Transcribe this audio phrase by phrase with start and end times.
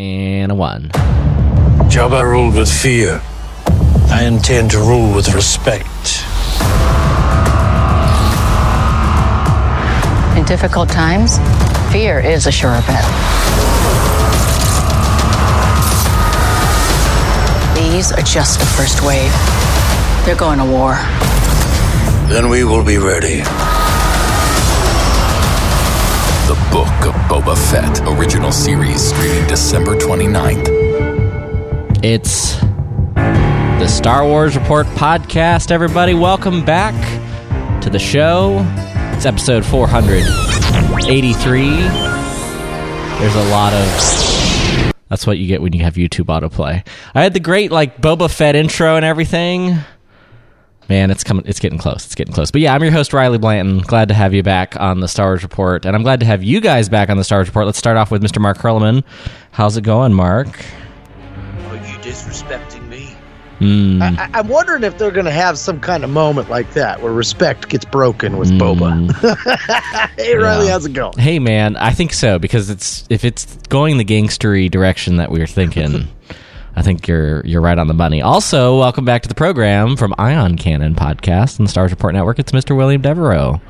[0.00, 0.88] And a one.
[1.90, 3.20] Jabba ruled with fear.
[4.08, 6.24] I intend to rule with respect.
[10.38, 11.36] In difficult times,
[11.92, 13.04] fear is a sure bet.
[17.76, 19.30] These are just the first wave.
[20.24, 20.94] They're going to war.
[22.30, 23.42] Then we will be ready.
[26.50, 30.66] The Book of Boba Fett original series streaming December 29th.
[32.02, 32.58] It's
[33.14, 36.12] the Star Wars Report podcast, everybody.
[36.12, 36.92] Welcome back
[37.82, 38.66] to the show.
[39.14, 41.76] It's episode 483.
[43.20, 43.86] There's a lot of.
[45.08, 46.84] That's what you get when you have YouTube autoplay.
[47.14, 49.78] I had the great, like, Boba Fett intro and everything.
[50.90, 51.44] Man, it's coming.
[51.46, 52.04] It's getting close.
[52.04, 52.50] It's getting close.
[52.50, 53.78] But yeah, I'm your host Riley Blanton.
[53.78, 56.42] Glad to have you back on the Star Wars Report, and I'm glad to have
[56.42, 57.64] you guys back on the Star Wars Report.
[57.64, 58.40] Let's start off with Mr.
[58.40, 59.04] Mark Hurleman.
[59.52, 60.48] How's it going, Mark?
[60.48, 63.14] Are you disrespecting me?
[63.60, 67.00] Mm, I, I'm wondering if they're going to have some kind of moment like that
[67.00, 69.14] where respect gets broken with Boba.
[70.16, 71.16] hey, Riley, how's it going?
[71.18, 75.40] Hey, man, I think so because it's if it's going the gangstery direction that we
[75.40, 76.08] are thinking.
[76.80, 78.22] I think you're you're right on the money.
[78.22, 82.38] Also, welcome back to the program from Ion Cannon Podcast and the Stars Report Network.
[82.38, 82.74] It's Mr.
[82.74, 83.60] William Devereaux.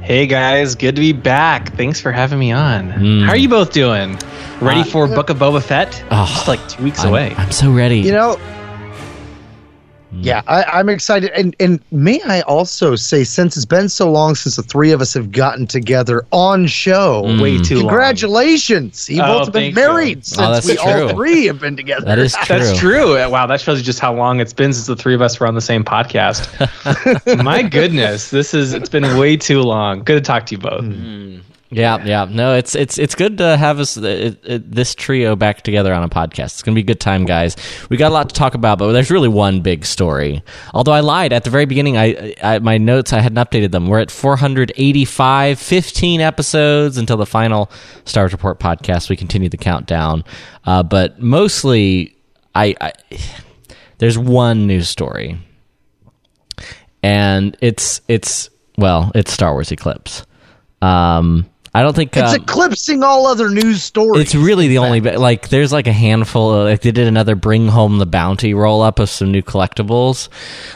[0.00, 1.74] Hey guys, good to be back.
[1.76, 2.92] Thanks for having me on.
[2.92, 3.24] Mm.
[3.26, 4.18] How are you both doing?
[4.62, 6.02] Ready Uh, for Book of Boba Fett?
[6.10, 7.34] Oh, Just like two weeks I'm, away.
[7.36, 7.98] I'm so ready.
[8.00, 8.38] You know,
[10.12, 10.24] Mm.
[10.24, 11.30] yeah, I, I'm excited.
[11.36, 15.00] And, and may I also say, since it's been so long since the three of
[15.00, 17.40] us have gotten together on show, Mm.
[17.40, 17.88] Way too long.
[17.88, 19.08] congratulations.
[19.08, 19.82] You've Oh, both been thank you.
[19.82, 21.02] married Oh, since that's we true.
[21.02, 22.04] all three have been together.
[22.06, 22.46] that is true.
[22.58, 23.30] That's true.
[23.30, 25.46] Wow, that shows you just how long it's been since the three of us were
[25.46, 26.48] on the same podcast.
[27.44, 30.02] My goodness, this is it's been way too long.
[30.02, 30.82] Good to talk to you both.
[30.84, 31.40] Mm.
[31.40, 31.40] Mm.
[31.72, 32.26] Yeah, yeah.
[32.28, 36.02] No, it's it's it's good to have us it, it, this trio back together on
[36.02, 36.46] a podcast.
[36.46, 37.56] It's gonna be a good time, guys.
[37.88, 40.42] We got a lot to talk about, but there's really one big story.
[40.74, 43.86] Although I lied at the very beginning, I, I my notes I hadn't updated them.
[43.86, 47.70] We're at 485, 15 episodes until the final
[48.04, 49.08] Star Wars Report podcast.
[49.08, 50.24] We continue the countdown,
[50.64, 52.16] uh, but mostly
[52.52, 52.92] I, I
[53.98, 55.38] there's one news story,
[57.00, 60.26] and it's it's well, it's Star Wars Eclipse.
[60.82, 64.20] Um, I don't think It's um, eclipsing all other news stories.
[64.22, 65.00] it's really the only.
[65.00, 66.52] Like, there's like a handful.
[66.52, 70.28] Of, like, they did another Bring Home the Bounty roll up of some new collectibles.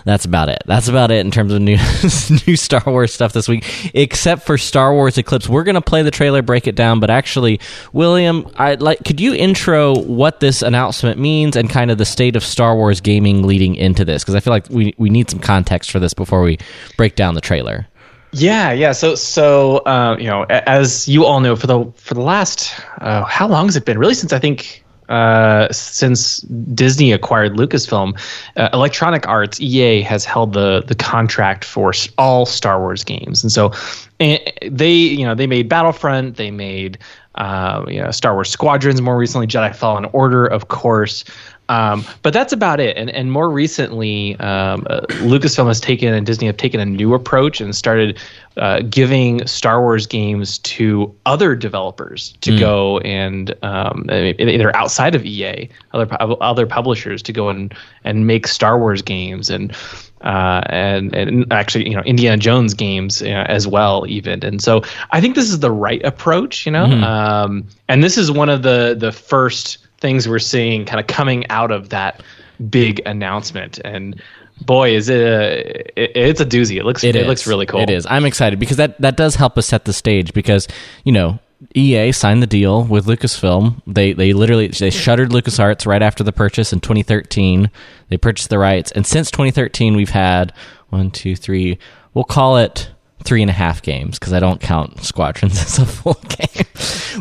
[0.05, 0.63] That's about it.
[0.67, 1.77] That's about it in terms of new
[2.47, 3.91] new Star Wars stuff this week.
[3.93, 7.01] Except for Star Wars Eclipse, we're gonna play the trailer, break it down.
[7.01, 7.59] But actually,
[7.93, 9.03] William, I like.
[9.05, 13.01] Could you intro what this announcement means and kind of the state of Star Wars
[13.01, 14.23] gaming leading into this?
[14.23, 16.59] Because I feel like we we need some context for this before we
[16.97, 17.89] break down the trailer.
[18.35, 18.93] Yeah, yeah.
[18.93, 23.25] So, so uh, you know, as you all know, for the for the last uh,
[23.25, 23.97] how long has it been?
[23.97, 26.41] Really, since I think uh, since
[26.75, 28.19] Disney acquired Lucasfilm,
[28.57, 33.53] uh, Electronic Arts (EA) has held the the contract for all Star Wars games, and
[33.53, 33.73] so
[34.19, 36.99] eh, they you know they made Battlefront, they made
[37.37, 41.25] uh, you know Star Wars Squadrons, more recently Jedi Fallen Order, of course.
[41.71, 42.97] Um, but that's about it.
[42.97, 47.15] And and more recently, um, uh, Lucasfilm has taken and Disney have taken a new
[47.15, 48.19] approach and started
[48.59, 55.25] uh, giving Star Wars games to other developers to go and um, either outside of
[55.25, 57.75] EA, other other publishers to go and
[58.05, 59.75] and make Star Wars games and.
[60.25, 64.43] Uh, and and actually, you know, Indiana Jones games uh, as well, even.
[64.45, 66.85] And so, I think this is the right approach, you know.
[66.85, 71.49] Um, and this is one of the the first things we're seeing kind of coming
[71.51, 72.23] out of that
[72.71, 74.21] big announcement and
[74.61, 77.27] boy is it a it, it's a doozy it looks it, is.
[77.27, 78.07] looks really cool It is.
[78.07, 80.69] I'm excited because that that does help us set the stage because
[81.05, 81.39] you know
[81.75, 83.83] EA signed the deal with Lucasfilm.
[83.87, 87.71] They they literally they shuttered LucasArts right after the purchase in 2013.
[88.09, 90.53] They purchased the rights, and since 2013 we've had
[90.91, 91.79] one, two, three.
[92.13, 92.91] We'll call it
[93.25, 96.67] three and a half games because I don't count Squadrons as a full game.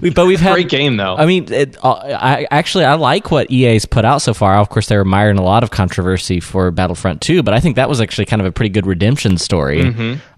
[0.01, 3.31] we, but we've had great game though I mean, it, uh, I actually I like
[3.31, 4.57] what EA's put out so far.
[4.57, 7.59] Of course, they were mired in a lot of controversy for Battlefront 2, but I
[7.59, 9.81] think that was actually kind of a pretty good redemption story.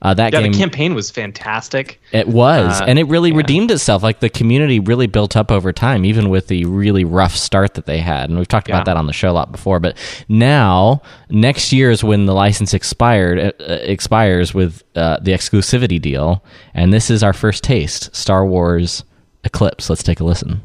[0.02, 3.38] Uh, that yeah game, the campaign was fantastic it was, uh, and it really yeah.
[3.38, 4.04] redeemed itself.
[4.04, 7.86] Like the community really built up over time, even with the really rough start that
[7.86, 8.30] they had.
[8.30, 8.76] And we've talked Yeah.
[8.76, 9.80] about that on the show a lot before.
[9.80, 9.98] But
[10.30, 16.44] now, next year is when the license expired uh, expires with uh, the exclusivity deal,
[16.74, 19.04] and this is our first taste: Star Wars
[19.44, 19.90] Eclipse.
[19.90, 20.62] Let's take a listen.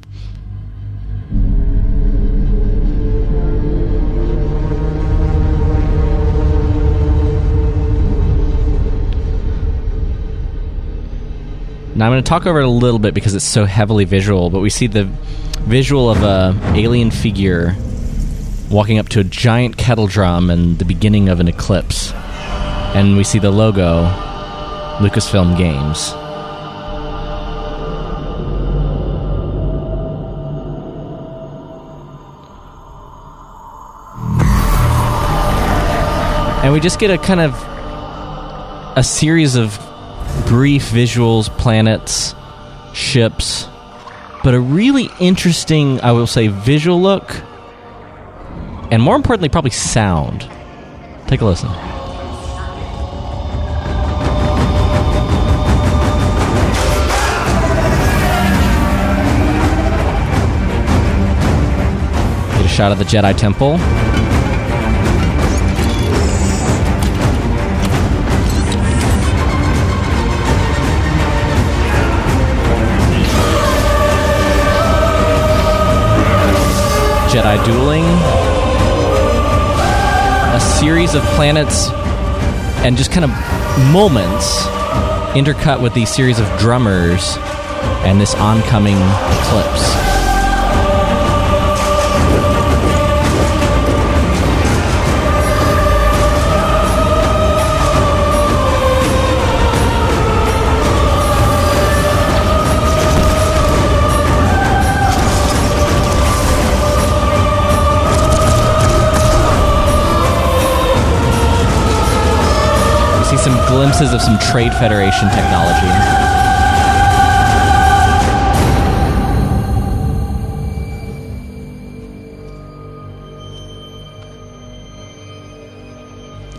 [11.95, 14.49] Now I'm going to talk over it a little bit because it's so heavily visual,
[14.49, 15.05] but we see the
[15.65, 17.75] visual of a alien figure
[18.71, 22.13] walking up to a giant kettle drum and the beginning of an eclipse.
[22.95, 24.05] And we see the logo
[25.01, 26.13] Lucasfilm Games.
[36.63, 37.53] And we just get a kind of
[38.97, 39.90] a series of
[40.47, 42.35] brief visuals, planets,
[42.93, 43.67] ships,
[44.43, 47.43] but a really interesting, I will say, visual look,
[48.91, 50.49] and more importantly, probably sound.
[51.27, 51.69] Take a listen.
[62.57, 63.79] Get a shot of the Jedi Temple.
[77.31, 78.03] Jedi dueling,
[80.53, 81.89] a series of planets,
[82.85, 83.31] and just kind of
[83.93, 84.63] moments
[85.37, 87.37] intercut with these series of drummers
[88.03, 90.10] and this oncoming eclipse.
[114.01, 115.87] Glimpses of some Trade Federation technology.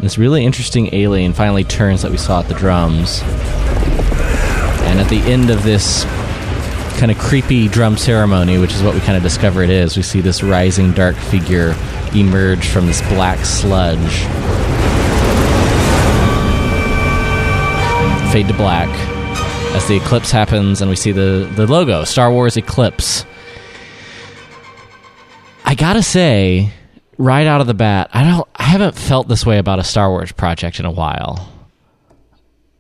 [0.02, 3.24] This really interesting alien finally turns that we saw at the drums.
[4.84, 6.04] And at the end of this
[7.00, 10.04] kind of creepy drum ceremony, which is what we kind of discover it is, we
[10.04, 11.76] see this rising dark figure
[12.14, 14.61] emerge from this black sludge.
[18.32, 18.88] Fade to black
[19.76, 23.26] as the eclipse happens and we see the, the logo Star Wars Eclipse.
[25.66, 26.72] I gotta say,
[27.18, 30.10] right out of the bat, I don't I haven't felt this way about a Star
[30.10, 31.52] Wars project in a while.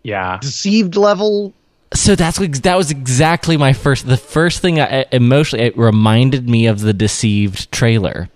[0.04, 0.38] Yeah.
[0.40, 1.54] Deceived level.
[1.94, 4.08] So that's that was exactly my first.
[4.08, 8.30] The first thing I emotionally it reminded me of the Deceived trailer,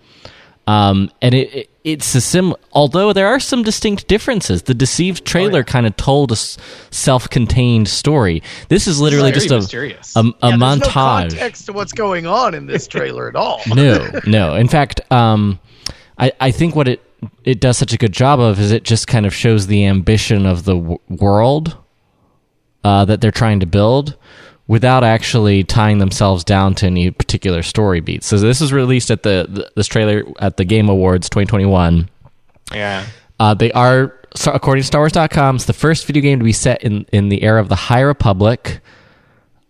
[0.67, 2.55] um, and it, it it's a sim.
[2.71, 6.57] Although there are some distinct differences, the Deceived trailer kind of told a s-
[6.89, 8.41] self-contained story.
[8.69, 10.15] This is literally just a mysterious.
[10.15, 10.91] a, a Yeah, there's no montage.
[10.91, 13.61] context to what's going on in this trailer at all.
[13.67, 14.55] no, no.
[14.55, 15.59] In fact, um,
[16.17, 17.01] I, I think what it
[17.43, 20.45] it does such a good job of is it just kind of shows the ambition
[20.47, 21.77] of the w- world
[22.83, 24.15] uh, that they're trying to build
[24.67, 28.25] without actually tying themselves down to any particular story beats.
[28.25, 32.09] So this was released at the, this trailer at the Game Awards 2021.
[32.73, 33.05] Yeah.
[33.39, 34.15] Uh, they are,
[34.47, 37.61] according to StarWars.com, it's the first video game to be set in, in the era
[37.61, 38.79] of the High Republic.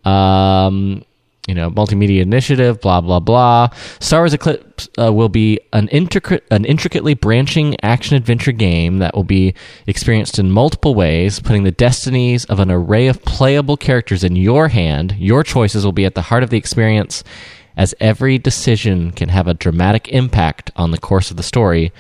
[0.06, 1.04] Um,
[1.48, 3.70] you know, multimedia initiative, blah blah blah.
[4.00, 9.16] Star Wars Eclipse uh, will be an intricate, an intricately branching action adventure game that
[9.16, 9.54] will be
[9.86, 14.70] experienced in multiple ways, putting the destinies of an array of playable characters in your
[14.70, 15.16] hand.
[15.18, 17.24] Your choices will be at the heart of the experience,
[17.78, 21.92] as every decision can have a dramatic impact on the course of the story.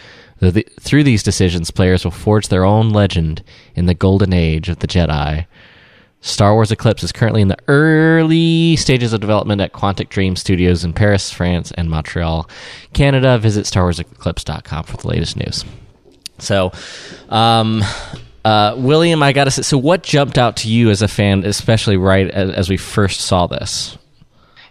[0.80, 3.42] Through these decisions, players will forge their own legend
[3.74, 5.46] in the golden age of the Jedi.
[6.26, 10.84] Star Wars Eclipse is currently in the early stages of development at Quantic Dream Studios
[10.84, 12.50] in Paris, France, and Montreal,
[12.94, 13.38] Canada.
[13.38, 15.64] Visit StarWarsEclipse.com for the latest news.
[16.40, 16.72] So,
[17.30, 17.84] um,
[18.44, 21.96] uh, William, I gotta say, so what jumped out to you as a fan, especially
[21.96, 23.96] right as, as we first saw this?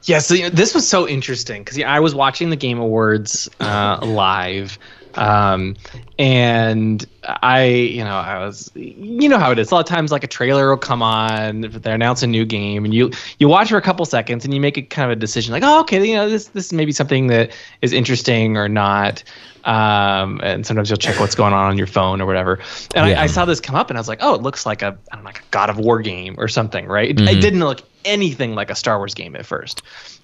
[0.03, 3.49] Yeah, so you know, this was so interesting because I was watching the Game Awards
[3.61, 4.77] uh, live,
[5.15, 5.77] um,
[6.19, 9.71] and I, you know, I was, you know how it is.
[9.71, 12.85] A lot of times, like a trailer will come on, they announce a new game,
[12.85, 15.21] and you you watch for a couple seconds, and you make a kind of a
[15.21, 17.53] decision, like, oh, okay, you know, this this may be something that
[17.83, 19.25] is interesting or not.
[19.65, 22.61] Um, and sometimes you'll check what's going on on your phone or whatever.
[22.95, 23.19] And Yeah.
[23.19, 24.97] I, I saw this come up, and I was like, oh, it looks like a,
[25.11, 27.11] I don't know, like a God of War game or something, right?
[27.11, 29.83] It, it didn't look anything like a Star Wars game at first.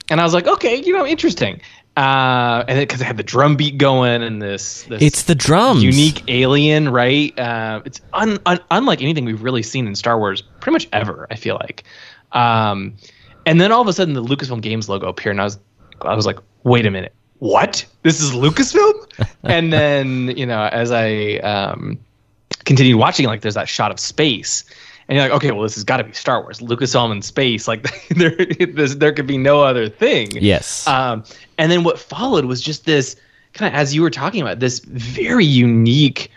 [0.08, 1.60] And I was like, okay, you know, interesting.
[1.96, 5.82] Uh, and because it had the drum beat going and this, this It's the drums.
[5.82, 7.36] unique alien, right?
[7.38, 11.26] Uh, it's un, un, unlike anything we've really seen in Star Wars, pretty much ever.
[11.30, 11.84] I feel like.
[12.32, 12.94] Um,
[13.46, 15.58] and then all of a sudden, the Lucasfilm Games logo appeared, and I was,
[16.02, 17.84] I was like, wait a minute, what?
[18.02, 19.26] This is Lucasfilm?
[19.42, 21.98] and then you know, as I um,
[22.64, 24.64] continued watching, like there's that shot of space.
[25.10, 27.66] And you're like, okay, well, this has got to be Star Wars, Lucasfilm in space.
[27.66, 30.28] Like there, there could be no other thing.
[30.32, 30.86] Yes.
[30.86, 31.24] Um,
[31.58, 33.16] and then what followed was just this
[33.52, 36.30] kind of, as you were talking about, this very unique,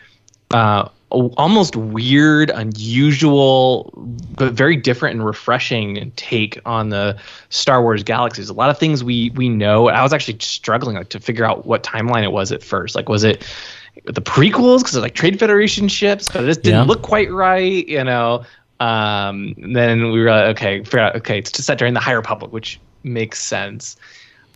[0.51, 3.93] uh, almost weird, unusual,
[4.35, 7.15] but very different and refreshing take on the
[7.49, 8.49] Star Wars galaxies.
[8.49, 9.89] A lot of things we we know.
[9.89, 12.95] I was actually struggling like, to figure out what timeline it was at first.
[12.95, 13.45] Like, was it
[14.05, 16.85] the prequels because like Trade Federation ships, but it just didn't Yeah.
[16.87, 18.43] look quite right, you know.
[18.83, 22.51] Um, then we were like, okay, figure out, okay, it's set during the High Republic,
[22.51, 23.95] which makes sense.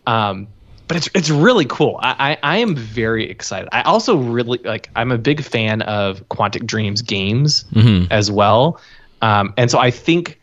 [0.06, 0.48] Um,
[0.86, 1.98] but it's it's really cool.
[2.02, 3.68] I, I I am very excited.
[3.72, 4.88] I also really like.
[4.96, 7.64] I'm a big fan of Quantic Dreams games
[8.10, 8.80] as well,
[9.20, 10.38] um, and so I think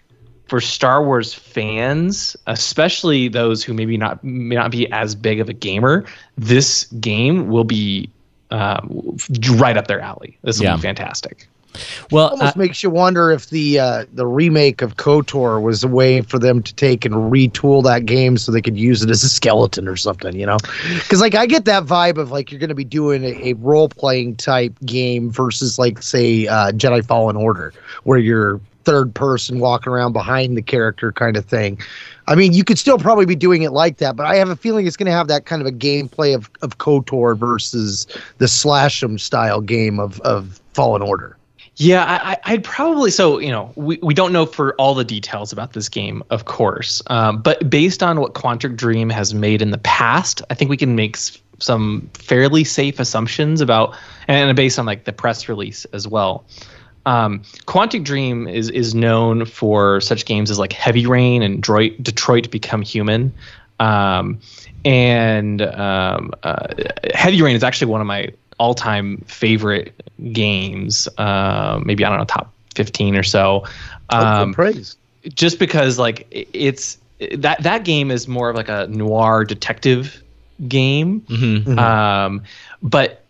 [0.47, 5.49] for Star Wars fans, especially those who maybe not may not be as big of
[5.49, 6.05] a gamer,
[6.37, 8.09] this game will be
[8.51, 9.17] um,
[9.53, 10.37] right up their alley.
[10.43, 10.75] This will Yeah.
[10.75, 11.47] be fantastic.
[12.11, 15.87] Well, almost uh, makes you wonder if the uh, the remake of KOTOR was a
[15.87, 19.23] way for them to take and retool that game so they could use it as
[19.23, 20.57] a skeleton or something, you know?
[20.95, 23.53] Because like I get that vibe of like you're going to be doing a, a
[23.53, 29.59] role playing type game versus like say uh, Jedi Fallen Order, where you're third person
[29.59, 31.79] walking around behind the character kind of thing.
[32.27, 34.55] I mean, you could still probably be doing it like that, but I have a
[34.55, 38.47] feeling it's going to have that kind of a gameplay of of KOTOR versus the
[38.47, 41.35] slash 'em style game of of Fallen Order.
[41.77, 45.51] Yeah, I, I'd probably so you know we, we don't know for all the details
[45.51, 49.71] about this game, of course, um, but based on what Quantic Dream has made in
[49.71, 53.95] the past, I think we can make s- some fairly safe assumptions about,
[54.29, 56.45] and based on like the press release as well.
[57.05, 62.01] Um, Quantic Dream is is known for such games as like Heavy Rain and Detroit,
[62.01, 63.33] Detroit Become Human.
[63.81, 64.39] Um,
[64.85, 66.67] and um, uh,
[67.13, 69.93] Heavy Rain is actually one of my all-time favorite
[70.31, 71.07] games.
[71.17, 73.65] Uh, maybe I don't know, top fifteen or so.
[74.09, 74.97] Um, praise.
[75.33, 76.97] just because like it's
[77.37, 80.21] that that game is more of like a noir detective
[80.67, 81.25] game
[81.79, 82.43] um
[82.83, 83.23] but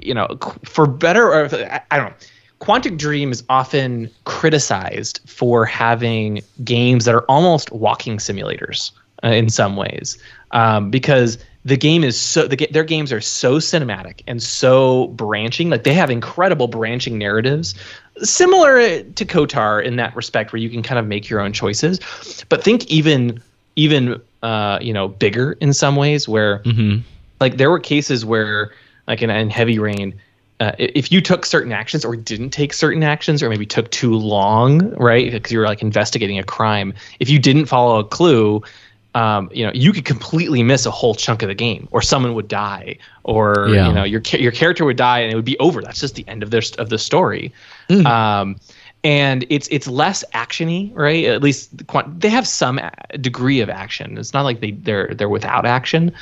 [0.00, 0.28] you know
[0.64, 2.16] for better or I, I don't know
[2.60, 8.92] quantic dream is often criticized for having games that are almost walking simulators
[9.24, 10.16] uh, in some ways
[10.52, 15.70] um, because the game is so the, their games are so cinematic and so branching
[15.70, 17.74] like they have incredible branching narratives
[18.22, 22.00] similar to KOTOR in that respect where you can kind of make your own choices
[22.48, 23.42] but think even
[23.76, 26.62] even uh, you know bigger in some ways where
[27.40, 28.72] like there were cases where
[29.06, 30.18] like in, in heavy rain
[30.60, 34.14] uh, if you took certain actions or didn't take certain actions or maybe took too
[34.14, 38.62] long right because you were like investigating a crime if you didn't follow a clue
[39.14, 42.34] um, you know you could completely miss a whole chunk of the game or someone
[42.34, 43.88] would die or Yeah.
[43.88, 46.24] you know your your character would die and it would be over that's just the
[46.28, 47.52] end of their of the story
[48.06, 48.56] um,
[49.02, 51.24] and it's it's less actiony, right?
[51.24, 54.18] At least the quant- they have some a- degree of action.
[54.18, 56.12] It's not like they they're they're without action,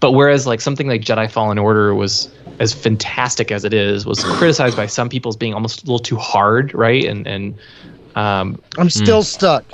[0.00, 2.28] but whereas like something like Jedi Fallen Order was
[2.60, 5.98] as fantastic as it is, was criticized by some people as being almost a little
[5.98, 7.04] too hard, right?
[7.04, 7.58] And and
[8.14, 9.64] um, I'm still stuck.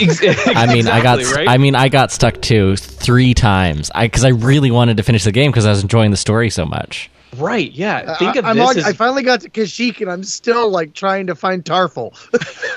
[0.00, 1.48] Ex- I mean, I got right?
[1.48, 3.90] I mean, I got stuck too three times.
[3.94, 6.50] I because I really wanted to finish the game because I was enjoying the story
[6.50, 7.10] so much.
[7.36, 8.16] right, yeah.
[8.18, 10.70] Think of I, am this on, as I finally got to Kashyyyk and I'm still
[10.70, 12.12] like trying to find Tarfful.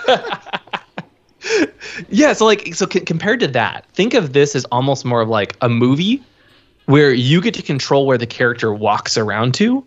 [2.09, 5.29] Yeah, so like so c- compared to that, think of this as almost more of
[5.29, 6.23] like a movie
[6.85, 9.85] where you get to control where the character walks around to.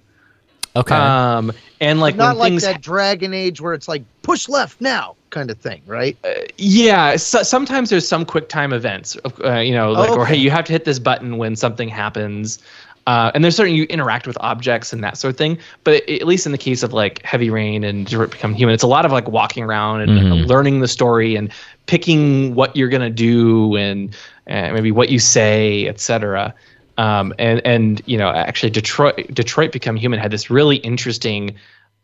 [0.77, 0.95] Okay.
[0.95, 4.81] Um and like Not when like things that Dragon Age where it's like push left
[4.81, 6.17] now kind of thing, right?
[6.57, 10.35] yeah, so, sometimes there's some quick time events, uh, you know, like or okay.
[10.35, 12.59] hey, you have to hit this button when something happens.
[13.07, 16.27] Uh, and there's certain you interact with objects and that sort of thing, but at
[16.27, 19.07] least in the case of like Heavy Rain and Detroit Become Human, it's a lot
[19.07, 20.47] of like walking around and Mhm.
[20.47, 21.51] learning the story and
[21.87, 24.15] picking what you're gonna do and
[24.51, 26.55] uh, maybe what you say, etc.
[26.99, 31.55] Um, and and you know actually Detroit Detroit Become Human had this really interesting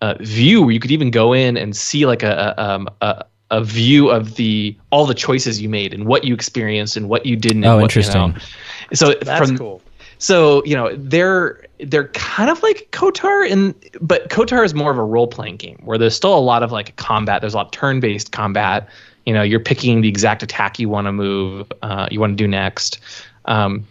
[0.01, 3.25] uh, view where you could even go in and see like a, a um a
[3.51, 7.27] a view of the all the choices you made and what you experienced and what
[7.27, 7.65] you didn't.
[7.65, 8.25] and Oh, what, you know.
[8.27, 8.37] interesting.
[8.93, 9.83] So That's from cool.
[10.19, 14.99] so you know they're they're kind of like KOTOR, and but KOTOR is more of
[14.99, 17.41] a role playing game where there's still a lot of like combat.
[17.41, 18.89] There's a lot of turn based combat.
[19.27, 22.37] You know, you're picking the exact attack you want to move, uh, you want to
[22.37, 23.01] do next.
[23.47, 23.85] Um,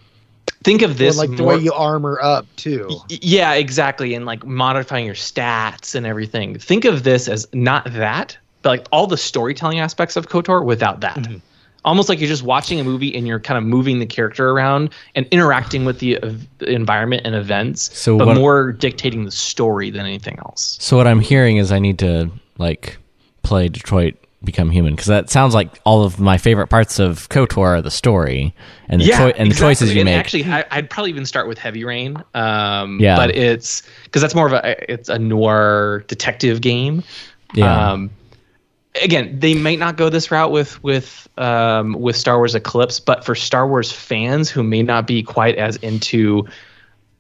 [0.63, 2.87] think of Or this like the more- way you armor up too.
[2.89, 4.13] Y- Yeah, exactly.
[4.13, 6.57] And like modifying your stats and everything.
[6.57, 11.01] Think of this as not that, but like all the storytelling aspects of KOTOR without
[11.01, 11.17] that.
[11.17, 11.37] Mm-hmm.
[11.85, 14.91] Almost like you're just watching a movie and you're kind of moving the character around
[15.15, 19.31] and interacting with the, uh, the environment and events, So but what- more dictating the
[19.31, 20.77] story than anything else.
[20.79, 22.97] so what I'm hearing is I need to like
[23.41, 27.65] play Detroit become human because that sounds like all of my favorite parts of KOTOR
[27.77, 28.53] are the story
[28.89, 30.17] and the, yeah, choi- and the choices you and make.
[30.17, 32.17] Actually, I, I'd probably even start with Heavy Rain.
[32.33, 33.15] Um, Yeah.
[33.15, 37.03] but it's because that's more of a it's a noir detective game.
[37.53, 37.91] Yeah.
[37.91, 38.09] Um,
[39.01, 43.23] again, they might not go this route with with um, with Star Wars Eclipse, but
[43.25, 46.45] for Star Wars fans who may not be quite as into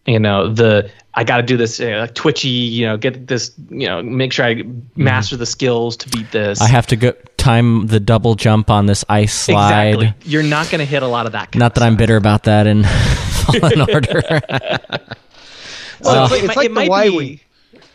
[0.05, 3.87] you know the I got to do this uh, twitchy, you know, get this, you
[3.87, 4.63] know, make sure I
[4.95, 6.59] master the skills to beat this.
[6.59, 9.89] I have to go time the double jump on this ice slide.
[9.95, 10.29] exactly.
[10.29, 11.51] You're not going to hit a lot of that.
[11.51, 14.41] kind Not of that I'm bitter about that in Fallen Order.
[14.49, 15.07] Well,
[16.01, 17.39] So it's like, it it's might- like it the might Y be- wing.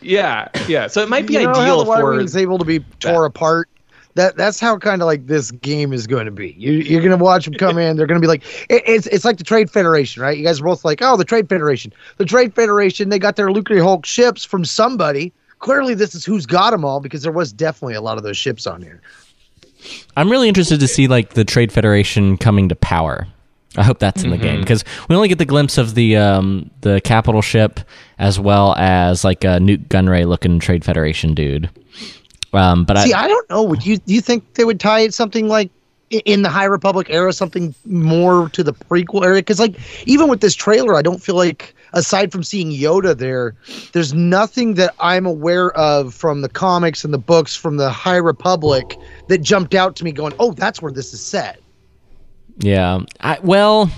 [0.01, 0.87] Yeah, yeah.
[0.87, 3.25] So it might be you know how ideal the for wing's able to be tore
[3.25, 3.67] apart.
[4.15, 6.55] That that's how kind of like this game is going to be.
[6.57, 7.95] You, you're going to watch them come in.
[7.95, 10.37] They're going to be like, it, it's it's like the Trade Federation, right?
[10.37, 11.93] You guys are both like, oh, the Trade Federation.
[12.17, 13.09] The Trade Federation.
[13.09, 15.31] They got their Lucrehulk ships from somebody.
[15.59, 18.37] Clearly, this is who's got them all because there was definitely a lot of those
[18.37, 19.01] ships on here.
[20.17, 23.27] I'm really interested to see like the Trade Federation coming to power.
[23.77, 24.43] I hope that's in the Mm-hmm.
[24.45, 27.79] game because we only get the glimpse of the um, the capital ship
[28.17, 31.69] as well as like a Nute Gunray looking Trade Federation dude.
[32.53, 33.63] Um, but See, I, I don't know.
[33.63, 35.69] Would you do you think they would tie it something like
[36.09, 39.35] in the High Republic era, something more to the prequel era?
[39.35, 39.75] Because like
[40.07, 43.55] even with this trailer, I don't feel like aside from seeing Yoda there,
[43.93, 48.17] there's nothing that I'm aware of from the comics and the books from the High
[48.17, 51.59] Republic that jumped out to me, going, "Oh, that's where this is set."
[52.59, 53.89] yeah, I, well,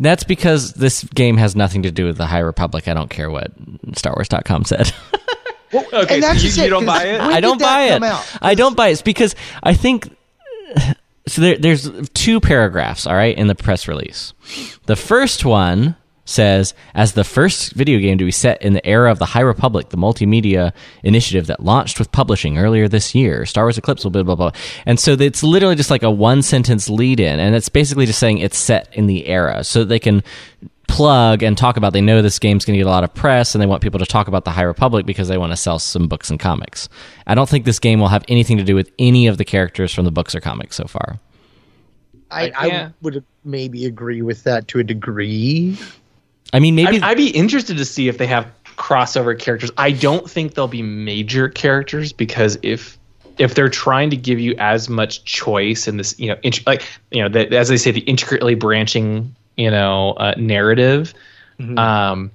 [0.00, 2.88] that's because this game has nothing to do with the High Republic.
[2.88, 3.56] I don't care what
[3.92, 4.92] StarWars.com said.
[5.74, 7.20] Well, Okay, and that's so you- just you don't 'cause buy it?
[7.20, 8.02] I don't buy it.
[8.40, 8.92] I don't buy it.
[8.92, 10.08] It's because I think
[11.26, 11.40] so.
[11.42, 13.06] There, there's two paragraphs.
[13.06, 14.32] All right, in the press release.
[14.86, 19.10] The first one says, as the first video game to be set in the era
[19.12, 23.64] of the High Republic, the multimedia initiative that launched with publishing earlier this year, Star
[23.64, 24.50] Wars Eclipse will blah blah blah.
[24.86, 28.18] And so it's literally just like a one sentence lead in, and it's basically just
[28.18, 30.22] saying it's set in the era, so they can
[30.88, 33.54] plug and talk about they know this game's going to get a lot of press
[33.54, 35.78] and they want people to talk about the high republic because they want to sell
[35.78, 36.88] some books and comics
[37.26, 39.92] i don't think this game will have anything to do with any of the characters
[39.92, 41.18] from the books or comics so far
[42.30, 42.88] I, I- yeah.
[42.88, 45.76] I would maybe agree with that to a degree.
[46.52, 49.70] i mean maybe I'd, I'd be interested to see if they have crossover characters.
[49.78, 52.98] I don't think they'll be major characters because if
[53.38, 56.82] if they're trying to give you as much choice in this, you know, int- like
[57.12, 61.14] you know, the, as they say, the intricately branching, you know, uh, narrative,
[61.78, 62.30] um,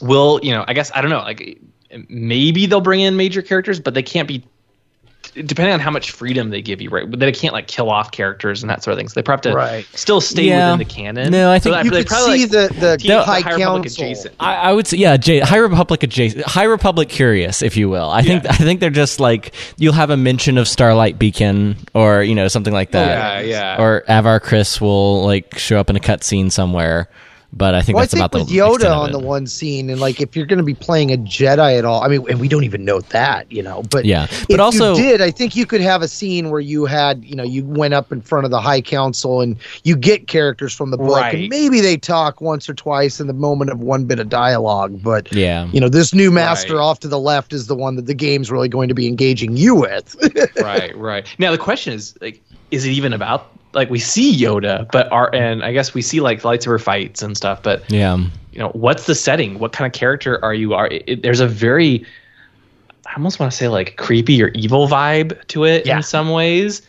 [0.00, 0.64] will you know?
[0.66, 1.18] I guess I don't know.
[1.18, 1.60] Like
[2.08, 4.44] maybe they'll bring in major characters, but they can't be.
[5.46, 7.10] Depending on how much freedom they give you, right?
[7.10, 9.08] But they can't like kill off characters and that sort of thing.
[9.08, 9.86] So they probably have to Right.
[9.94, 10.72] still stay Yeah.
[10.72, 11.30] within the canon.
[11.32, 13.54] No, I think that- You they could probably, see like, the the the High High
[13.54, 14.04] Republic Council.
[14.04, 14.34] adjacent.
[14.40, 18.10] I, I would say, yeah, J- High Republic adjacent, High Republic curious, if you will.
[18.10, 22.22] I think I think they're just like you'll have a mention of Starlight Beacon or
[22.22, 23.44] you know something like that.
[23.46, 23.82] yeah, yeah.
[23.82, 27.08] Or Avar Kriss will like show up in a cutscene somewhere.
[27.54, 29.98] But I think Well, I think about with the Yoda on the one scene, and
[30.00, 32.46] like if you're going to be playing a Jedi at all, I mean, and we
[32.46, 33.82] don't even know that, you know.
[33.90, 36.60] But Yeah, if but also- you did, I think you could have a scene where
[36.60, 39.96] you had, you know, you went up in front of the High Council and you
[39.96, 41.34] get characters from the book, Right.
[41.34, 45.02] and maybe they talk once or twice in the moment of one bit of dialogue.
[45.02, 45.68] But Yeah.
[45.72, 46.82] you know, this new master Right.
[46.82, 49.56] off to the left is the one that the game's really going to be engaging
[49.56, 50.14] you with.
[50.62, 51.26] right, right.
[51.38, 55.34] Now the question is like, is it even about like we see Yoda, but are
[55.34, 58.16] and I guess we see like lightsaber fights and stuff, but Yeah.
[58.52, 59.58] you know, what's the setting?
[59.58, 60.74] What kind of character are you?
[60.74, 62.04] Are it, it- there's a very,
[63.06, 65.98] I almost want to say like creepy or evil vibe to it Yeah.
[65.98, 66.82] in some ways.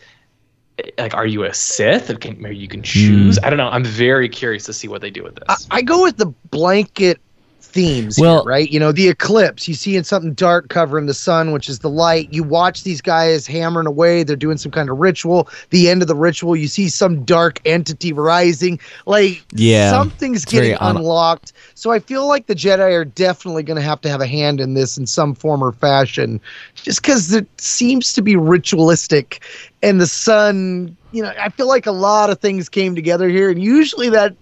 [0.96, 2.18] Like, are you a Sith?
[2.20, 3.36] Can, maybe you can choose.
[3.38, 3.44] Hmm.
[3.44, 3.68] I don't know.
[3.68, 5.66] I'm very curious to see what they do with I, this.
[5.70, 7.20] I go with the blanket
[7.70, 8.70] themes Well- here, right?
[8.70, 11.90] You know, the eclipse, you see in something dark covering the sun, which is the
[11.90, 12.28] light.
[12.32, 15.48] You watch these guys hammering away, they're doing some kind of ritual.
[15.70, 18.78] The end of the ritual, you see some dark entity rising.
[19.06, 21.52] Like Yeah, something's getting un- unlocked.
[21.74, 24.60] So I feel like the Jedi are definitely going to have to have a hand
[24.60, 26.40] in this in some form or fashion,
[26.74, 29.42] just because it seems to be ritualistic.
[29.82, 33.50] And the sun, you know, I feel like a lot of things came together here,
[33.50, 34.34] and usually that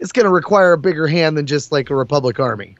[0.00, 2.76] it's going to require a bigger hand than just like a Republic army.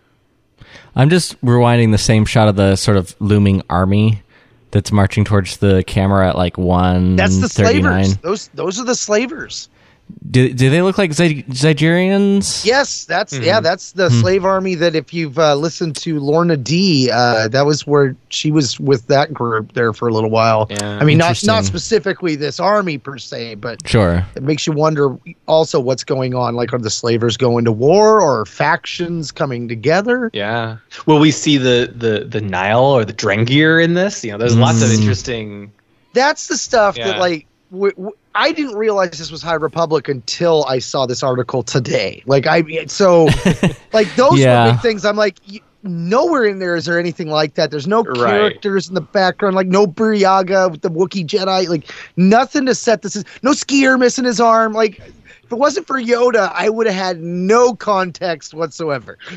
[0.97, 4.23] I'm just rewinding the same shot of the sort of looming army
[4.73, 8.17] that's marching towards the camera at like one That's the slavers.
[8.19, 9.69] Those those are the slavers.
[10.31, 12.65] Do, do they look like Zy- Zygerians?
[12.65, 17.11] Yes, that's yeah, that's the slave army that if you've uh, listened to Lourna Dee,
[17.11, 20.67] uh, that was where she was with that group there for a little while.
[20.71, 20.99] Yeah.
[21.01, 24.25] I mean, not not specifically this army per se, but Sure.
[24.37, 25.17] it makes you wonder
[25.49, 26.55] also what's going on.
[26.55, 30.31] Like, are the slavers going to war or factions coming together?
[30.33, 30.77] Yeah.
[31.07, 34.25] Will we see the the the Nihil or the Drengir in this?
[34.25, 34.99] You know, there's lots of Mm.
[34.99, 35.73] interesting
[36.13, 37.07] that's the stuff Yeah.
[37.09, 41.23] that like w- w- I didn't realize this was High Republic until I saw this
[41.23, 42.23] article today.
[42.27, 43.25] Like I so
[43.93, 44.67] like those Yeah.
[44.67, 45.05] were big things.
[45.05, 47.71] I'm like y- nowhere in there is there anything like that.
[47.71, 48.17] There's no Right.
[48.31, 53.03] characters in the background like no Burryaga with the Wookiee Jedi like nothing to set
[53.03, 55.01] this is no Sskeer missing his arm like
[55.51, 59.19] if it wasn't for Yoda, I would have had no context whatsoever.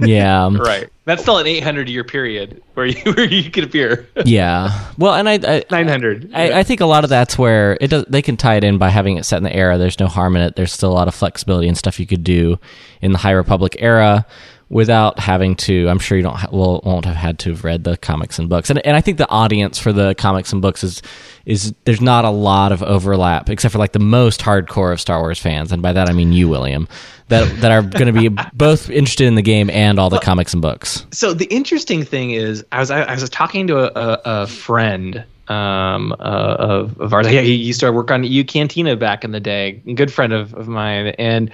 [0.00, 0.50] Yeah.
[0.52, 0.90] Right.
[1.04, 4.08] That's still an 800 year period where you where you could appear.
[4.24, 4.90] Yeah.
[4.98, 6.30] Well, and I, I 900.
[6.34, 8.04] I, I think a lot of that's where it does.
[8.08, 9.78] They can tie it in by having it set in the era.
[9.78, 10.56] There's no harm in it.
[10.56, 12.58] There's still a lot of flexibility and stuff you could do
[13.00, 14.26] in the High Republic era
[14.72, 15.86] without having to.
[15.88, 18.48] I'm sure you don't ha- will, won't have had to have read the comics and
[18.48, 18.70] books.
[18.70, 21.02] And and I think the audience for the comics and books is
[21.44, 25.20] is there's not a lot of overlap except for like the most hardcore of Star
[25.20, 26.88] Wars fans, and by that I mean you, William,
[27.28, 30.54] that that are going to be both interested in the game and all the comics
[30.54, 31.06] and books.
[31.12, 34.46] so the interesting thing is, I was I, I was talking to a, a, a
[34.46, 37.30] friend um, uh, of, of ours.
[37.30, 39.82] Yeah, he used to work on U Cantina back in the day.
[39.94, 41.52] Good friend of, of mine, and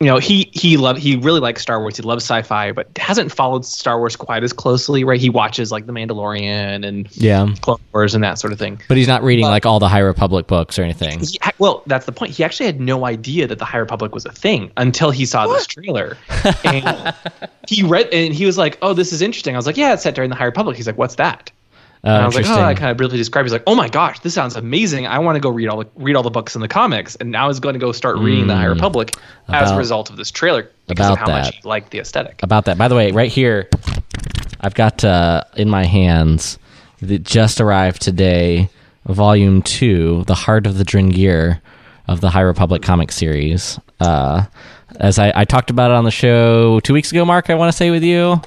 [0.00, 1.96] you know he he loved he really likes Star Wars.
[1.96, 5.04] He loves sci-fi, but hasn't followed Star Wars quite as closely.
[5.04, 5.20] Right?
[5.20, 8.80] He watches like The Mandalorian and Yeah, Clone Wars and that sort of thing.
[8.88, 11.20] but he's not reading like all the High Republic books or anything.
[11.20, 12.32] He, well, that's the point.
[12.32, 15.46] He actually had no idea that the High Republic was a thing until he saw
[15.46, 16.16] this trailer.
[16.64, 17.14] And
[17.68, 20.02] he read and he was like, "Oh, this is interesting." I was like, "Yeah, it's
[20.02, 21.50] set during the High Republic." He's like, "What's that?"
[22.04, 24.20] And I was like, "Oh, I kind of briefly described." He's like, "Oh my gosh,
[24.20, 25.06] this sounds amazing!
[25.06, 27.30] I want to go read all the read all the books in the comics." And
[27.30, 29.14] now he's going to go start reading the High Republic
[29.48, 31.44] as a result of this trailer because of about how that.
[31.46, 32.42] much he liked the aesthetic.
[32.42, 32.76] about that.
[32.76, 33.70] By the way, right here,
[34.60, 36.58] I've got uh, in my hands
[37.00, 38.68] that just arrived today,
[39.06, 41.62] Volume Two, "The Heart of the Drengir"
[42.06, 43.80] of the High Republic comic series.
[43.98, 44.44] Uh,
[45.00, 47.72] as I, I talked about it on the show two weeks ago, Mark, I want
[47.72, 48.42] to say with you.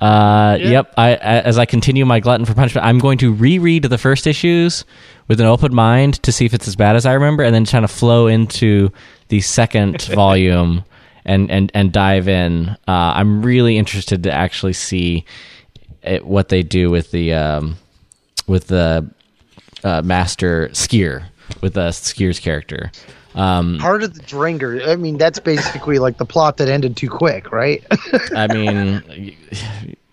[0.00, 0.94] Uh, Yep.
[0.96, 4.26] I, I, as I continue my glutton for punishment, I'm going to reread the first
[4.26, 4.84] issues
[5.28, 7.64] with an open mind to see if it's as bad as I remember, and then
[7.64, 8.90] trying to flow into
[9.28, 10.84] the second volume
[11.24, 12.70] and and and dive in.
[12.88, 15.24] Uh, I'm really interested to actually see
[16.02, 17.76] it, what they do with the um,
[18.46, 19.08] with the
[19.84, 21.24] uh, master Sskeer
[21.60, 22.90] with the Sskeer's character.
[23.34, 24.86] Um, Heart of the Drengir.
[24.86, 27.84] I mean, that's basically like the plot that ended too quick, right?
[28.34, 29.34] I mean,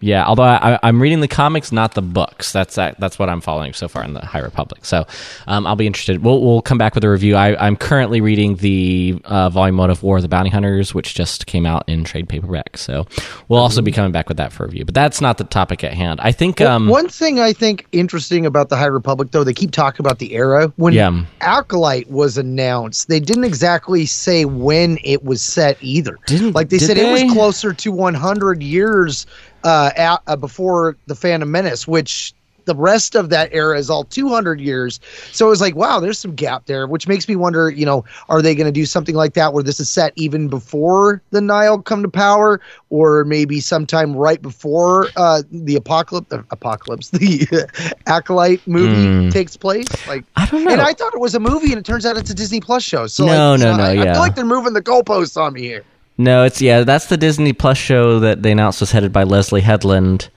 [0.02, 0.26] yeah.
[0.26, 2.52] Although I, I'm reading the comics, not the books.
[2.52, 4.86] That's that, that's what I'm following so far in the High Republic.
[4.86, 5.06] So
[5.48, 6.24] um, I'll be interested.
[6.24, 7.36] We'll we'll come back with a review.
[7.36, 11.14] I, I'm currently reading the uh, volume one of War of the Bounty Hunters, which
[11.16, 12.78] just came out in trade paperback.
[12.78, 13.06] So
[13.48, 14.86] we'll also be coming back with that for review.
[14.86, 16.20] But that's not the topic at hand.
[16.22, 16.62] I think.
[16.62, 20.20] Um, One thing I think interesting about the High Republic, though, they keep talking about
[20.20, 20.72] the era.
[20.78, 21.24] When Yeah.
[21.42, 26.18] Acolyte was announced, they didn't exactly say when it was set either.
[26.26, 29.26] Didn't- like they did said it was closer to 100 years
[29.64, 32.34] uh, at, uh, before the Phantom Menace, which
[32.70, 35.00] the rest of that era is all 200 years.
[35.32, 38.06] So it was like, wow, there's some gap there, which makes me wonder, you know,
[38.30, 41.42] are they going to do something like that where this is set even before the
[41.42, 47.68] Nihil come to power, or maybe sometime right before uh, the apocalypse, uh, apocalypse, the
[48.06, 49.88] acolyte movie takes place?
[50.08, 50.24] Like.
[50.36, 50.72] I don't know.
[50.72, 52.84] And I thought it was a movie, and it turns out it's a Disney Plus
[52.84, 53.08] show.
[53.08, 54.14] So No, like, no, no, I, I yeah.
[54.14, 55.84] feel like they're moving the goalposts on me here.
[56.20, 59.62] No, it's yeah, that's the Disney Plus show that they announced was headed by Leslye
[59.62, 60.30] Headland.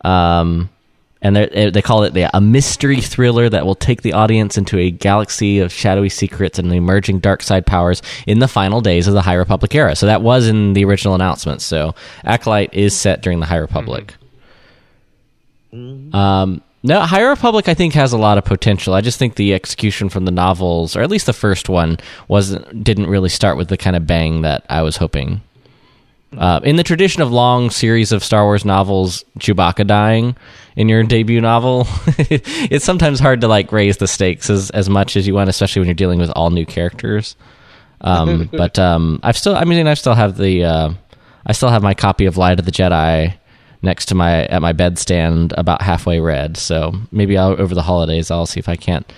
[0.00, 0.70] Um,
[1.22, 4.76] and they they call it the, a mystery thriller that will take the audience into
[4.76, 9.14] a galaxy of shadowy secrets and emerging dark side powers in the final days of
[9.14, 9.94] the High Republic era.
[9.94, 11.62] So that was in the original announcement.
[11.62, 14.14] So Acolyte is set during the High Republic.
[15.72, 18.94] Um, no, High Republic I think has a lot of potential.
[18.94, 22.82] I just think the execution from the novels, or at least the first one, wasn't
[22.82, 25.42] didn't really start with the kind of bang that I was hoping.
[26.36, 30.36] Uh, in the tradition of long series of Star Wars novels, Chewbacca dying
[30.76, 35.16] in your debut novel, it's sometimes hard to like raise the stakes as as much
[35.16, 37.36] as you want, especially when you're dealing with all new characters.
[38.00, 40.92] Um, but um, I've still, I mean, I still have the, uh,
[41.44, 43.34] I still have my copy of Light of the Jedi
[43.82, 46.56] next to my at my bedstand, about halfway read.
[46.56, 49.10] So maybe I'll, over the holidays, I'll see if I can't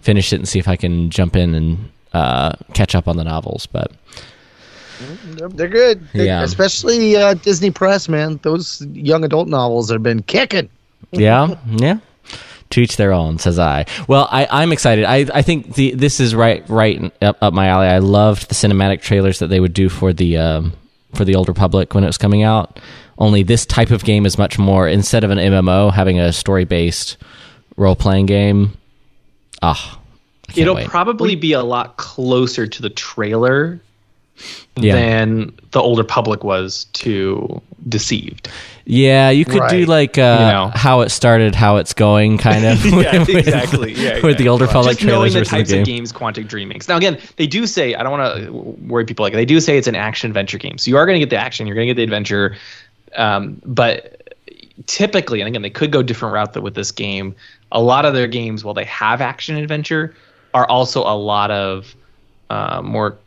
[0.00, 3.24] finish it and see if I can jump in and uh, catch up on the
[3.24, 3.66] novels.
[3.66, 3.90] But
[5.50, 6.06] They're good.
[6.12, 6.42] They- Yeah.
[6.42, 8.38] Especially uh, Disney Press, man.
[8.42, 10.68] Those young adult novels have been kicking.
[11.10, 11.98] yeah, yeah.
[12.70, 13.84] To each their own, says I.
[14.08, 15.04] Well, I, I'm excited.
[15.04, 17.86] I, I think the this is right right up, up my alley.
[17.86, 20.72] I loved the cinematic trailers that they would do for the um,
[21.12, 22.80] for the Old Republic when it was coming out.
[23.18, 26.64] Only this type of game is much more instead of an MMO having a story
[26.64, 27.16] based
[27.76, 28.76] role playing game.
[29.62, 29.98] Ah,
[30.48, 30.88] I can't It'll wait.
[30.88, 33.80] probably be a lot closer to the trailer
[34.76, 34.94] Yeah.
[34.96, 38.48] than the Old Republic was to deceived.
[38.86, 40.70] Yeah, you could do like uh, You know.
[40.74, 42.84] how it started, how it's going, kind of.
[42.84, 43.92] Yeah, with- exactly.
[43.94, 45.82] Yeah, with the Old Republic Just knowing the types the game.
[45.82, 46.88] of games Quantic Dream makes.
[46.88, 49.78] Now, again, they do say I don't want to worry people like they do say
[49.78, 51.86] it's an action adventure game, so you are going to get the action, you're going
[51.86, 52.56] to get the adventure,
[53.16, 54.22] um, but
[54.86, 57.34] typically, and again, they could go different route with this game.
[57.72, 60.14] A lot of their games, while they have action adventure,
[60.52, 61.94] are also a lot of
[62.50, 63.18] uh, more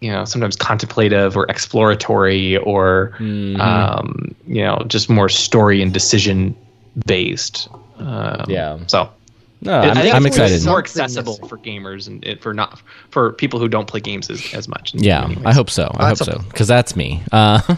[0.00, 3.60] you know sometimes contemplative or exploratory or Mm-hmm.
[3.60, 6.54] um, you know just more story and decision
[7.06, 8.78] based um, Yeah.
[8.86, 9.10] so
[9.60, 10.64] No, I I'm, think I'm it's excited.
[10.66, 14.54] more accessible for gamers and it, for not for people who don't play games as,
[14.54, 15.44] as much Yeah, anyways.
[15.46, 15.90] I hope so.
[15.96, 17.22] I hope That's so because that's me.
[17.32, 17.60] Uh,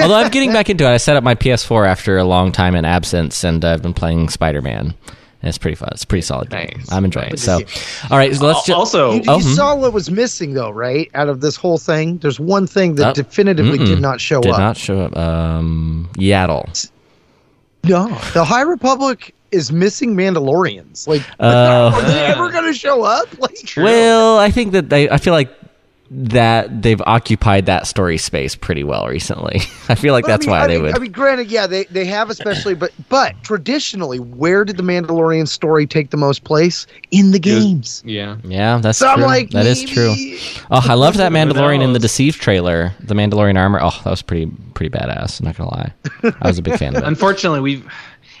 [0.00, 2.76] although I'm getting back into it, I set up my PS4 after a long time
[2.76, 4.94] in absence, and I've been playing Spider Man.
[5.42, 5.90] And it's pretty fun.
[5.92, 6.48] It's a pretty solid.
[6.48, 6.70] game.
[6.76, 7.46] Nice, I'm enjoying nice.
[7.46, 7.68] it.
[7.68, 9.52] So, all right, so let's just also You, Oh, you hmm.
[9.54, 11.10] saw what was missing, though, right?
[11.14, 14.52] Out of this whole thing, there's one thing that Oh, definitively did not show did
[14.52, 14.58] up.
[14.58, 15.16] not show up.
[15.16, 16.90] Um, Yaddle.
[17.84, 21.08] No, the High Republic is missing Mandalorians.
[21.08, 21.88] Like, Oh.
[21.92, 23.26] are they ever going to show up?
[23.38, 25.08] Like, Well, I think that they.
[25.10, 25.50] I feel like
[26.08, 29.56] that they've occupied that story space pretty well recently.
[29.88, 30.94] I feel like But I that's mean- why I they mean, would.
[30.96, 35.48] I mean, granted, yeah, they, they have especially, but but traditionally, where did the Mandalorian
[35.48, 36.86] story take the most place?
[37.10, 38.04] In the games.
[38.06, 39.26] yeah yeah, that's So I'm true.
[39.26, 40.14] like, that is true.
[40.70, 41.98] Oh, I loved that Mandalorian in the?
[41.98, 42.92] Deceived trailer.
[43.00, 43.80] The Mandalorian armor.
[43.82, 45.40] Oh, that was pretty pretty badass.
[45.40, 45.92] I'm not gonna lie.
[46.40, 47.06] I was a big fan of it.
[47.08, 47.84] unfortunately we've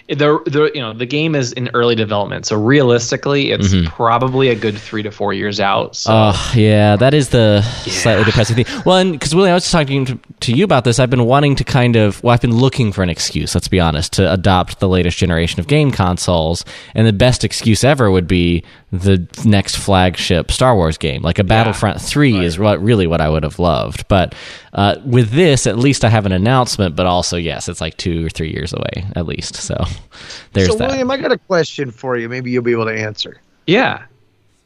[0.08, 3.86] the, the you know the game is in early development so realistically it's mm-hmm.
[3.88, 8.24] probably a good three to four years out so Oh, yeah, that is the slightly
[8.24, 8.82] depressing thing.
[8.84, 10.98] Well, and because William, I was just talking to, to you about this.
[10.98, 13.54] I've been wanting to kind of, well, I've been looking for an excuse.
[13.54, 16.64] Let's be honest, to adopt the latest generation of game consoles,
[16.94, 21.44] and the best excuse ever would be the next flagship Star Wars game, like a
[21.44, 24.06] Battlefront Three, is what really what I would have loved.
[24.08, 24.34] But
[24.72, 26.94] uh, with this, at least I have an announcement.
[26.96, 29.56] But also, yes, it's like two or three years away at least.
[29.56, 29.74] So
[30.52, 30.90] there's So, that.
[30.90, 32.28] William, I got a question for you.
[32.28, 33.40] Maybe you'll be able to answer.
[33.66, 34.04] yeah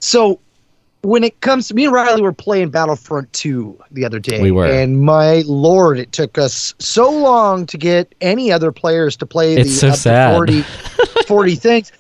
[0.01, 0.39] So,
[1.03, 4.43] when it comes to me and Riley were playing Battlefront 2 the other day.
[4.43, 4.67] We were.
[4.67, 9.55] And my lord, it took us so long to get any other players to play
[9.57, 10.35] It's the so up to sad.
[10.37, 10.63] 40,
[11.27, 11.93] 40 things.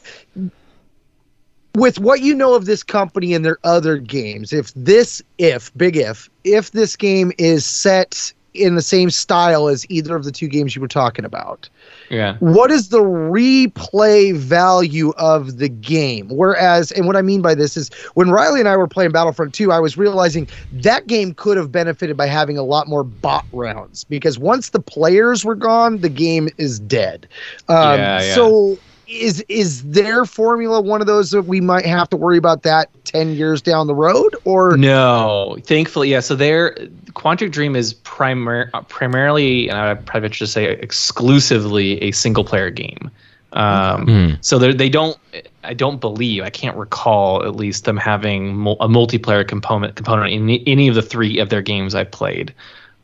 [1.77, 5.97] With what you know of this company and their other games, if this, if, big
[5.97, 10.49] if, if this game is set in the same style as either of the two
[10.49, 11.69] games you were talking about,
[12.11, 16.29] yeah what is the replay value of the game?
[16.29, 19.55] Whereas, and what I mean by this is when Riley and I were playing Battlefront
[19.55, 23.47] 2, I was realizing that game could have benefited by having a lot more bot
[23.53, 27.29] rounds because once the players were gone, the game is dead.
[27.69, 28.35] Um, Yeah, yeah.
[28.35, 28.79] So.
[29.11, 32.89] Is is their formula one of those that we might have to worry about that
[33.05, 36.21] ten years down the road, or No, thankfully, yeah.
[36.21, 36.77] So there,
[37.15, 42.13] Quantic Dream is primar- uh, primarily, and I would probably venture to say exclusively, a
[42.13, 43.11] single player game.
[43.53, 44.31] Um, Hmm.
[44.43, 45.17] So they they don't.
[45.65, 46.45] I don't believe.
[46.45, 50.87] I can't recall at least them having mul- a multiplayer component component in any- any
[50.89, 52.55] of the three of their games I played.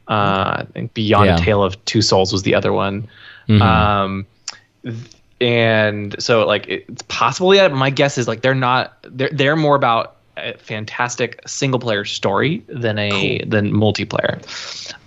[0.08, 1.34] Uh, I think Beyond Yeah.
[1.36, 3.08] a Tale of Two Souls was the other one.
[3.48, 3.60] Mhm.
[3.60, 4.26] Um,
[4.84, 4.94] th-
[5.40, 9.56] and so like it's possible yeah but my guess is like they're not they're they're
[9.56, 14.40] more about a fantastic single player story than a than multiplayer.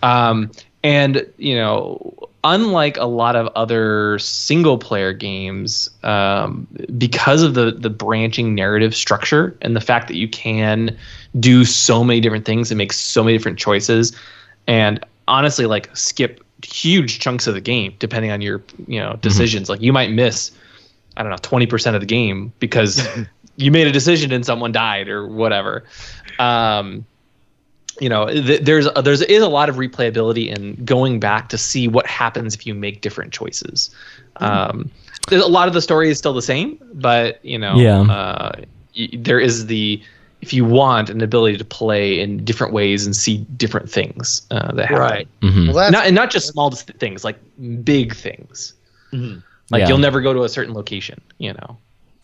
[0.03, 0.51] Um
[0.83, 2.13] and you know
[2.43, 8.95] unlike a lot of other single player games um because of the the branching narrative
[8.95, 10.97] structure and the fact that you can
[11.39, 14.15] do so many different things and make so many different choices
[14.67, 19.69] and honestly like skip huge chunks of the game depending on your you know decisions.
[19.69, 20.51] Like you might miss
[21.17, 23.05] i don't know 20% of the game because
[23.57, 25.83] you made a decision and someone died or whatever.
[26.37, 27.05] Um
[27.99, 31.87] you know th- there's there's is a lot of replayability in going back to see
[31.87, 33.89] what happens if you make different choices.
[34.37, 34.89] Um
[35.27, 38.01] there's a lot of the story is still the same but you know Yeah.
[38.01, 38.51] uh
[38.97, 40.01] y- there is the
[40.41, 44.71] if you want an ability to play in different ways and see different things uh,
[44.73, 45.28] that happen right?
[45.41, 45.73] Mhm.
[45.73, 47.38] Well, not and not just small things like
[47.84, 48.73] big things
[49.12, 49.88] like Yeah.
[49.89, 51.78] you'll never go to a certain location you know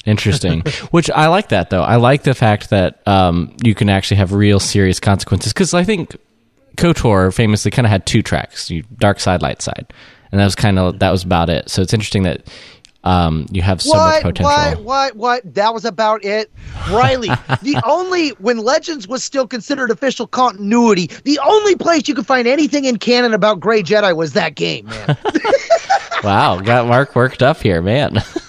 [0.05, 0.61] Interesting.
[0.91, 1.81] Which I like that though.
[1.81, 5.83] I like the fact that um, you can actually have real serious consequences because I
[5.83, 6.15] think
[6.77, 9.91] Kotor famously kind of had two tracks: you, dark side, light side,
[10.31, 11.69] and that was kind of that was about it.
[11.69, 12.45] So it's interesting that
[13.05, 14.45] um, you have so much what, potential.
[14.45, 15.53] what, what, what?
[15.53, 16.51] That was about it.
[16.91, 17.27] Riley,
[17.61, 22.47] the only, when Legends was still considered official continuity, the only place you could find
[22.47, 25.17] anything in canon about Grey Jedi was that game, man.
[26.25, 28.15] Wow, got Mark worked up here, man.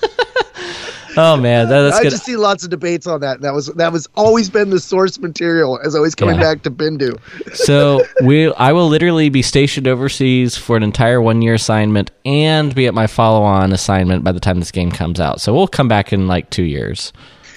[1.16, 2.10] Oh man, that, that's I good.
[2.10, 3.40] just see lots of debates on that.
[3.40, 6.40] That was that was always been the source material as always coming Yeah.
[6.54, 7.18] back to Bendu.
[7.54, 12.74] so we, I will literally be stationed overseas for an entire one year assignment and
[12.74, 15.40] be at my follow on assignment by the time this game comes out.
[15.40, 17.12] So we'll come back in like two years.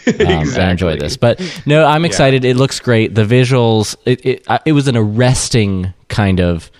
[0.07, 2.43] Um, and enjoy this, but no, I'm excited.
[2.43, 3.13] It looks great.
[3.13, 6.71] The visuals, it, it I- it was an arresting kind of,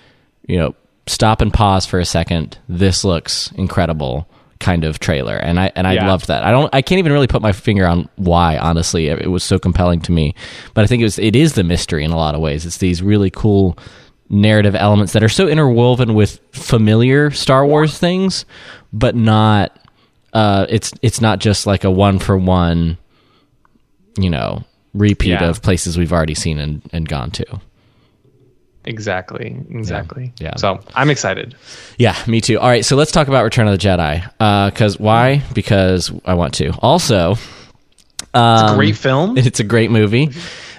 [0.48, 0.74] you know,
[1.06, 2.58] stop and pause for a second.
[2.68, 4.26] This looks incredible
[4.60, 6.06] kind of trailer, and I and I Yeah.
[6.08, 6.44] loved that.
[6.44, 8.56] I don't, I can't even really put my finger on why.
[8.58, 10.34] Honestly, it, was so compelling to me.
[10.74, 12.64] But I think it was, it is the mystery in a lot of ways.
[12.66, 13.76] It's these really cool
[14.28, 18.44] narrative elements that are so interwoven with familiar Star Wars things,
[18.92, 19.76] but not.
[20.32, 22.96] Uh, it's it's not just like a one for one,
[24.18, 24.62] you know,
[24.94, 25.48] repeat Yeah.
[25.48, 27.60] of places we've already seen and, and gone to.
[28.90, 29.56] Exactly.
[29.70, 30.32] Exactly.
[30.40, 30.56] Yeah.
[30.56, 31.54] So I'm excited.
[31.96, 32.58] Yeah, me too.
[32.58, 34.28] All right, so let's talk about Return of the Jedi.
[34.40, 35.42] Uh, because why?
[35.54, 36.72] Because I want to.
[36.80, 37.40] Also, It's
[38.34, 39.38] a um, great film.
[39.38, 40.30] it's a great movie.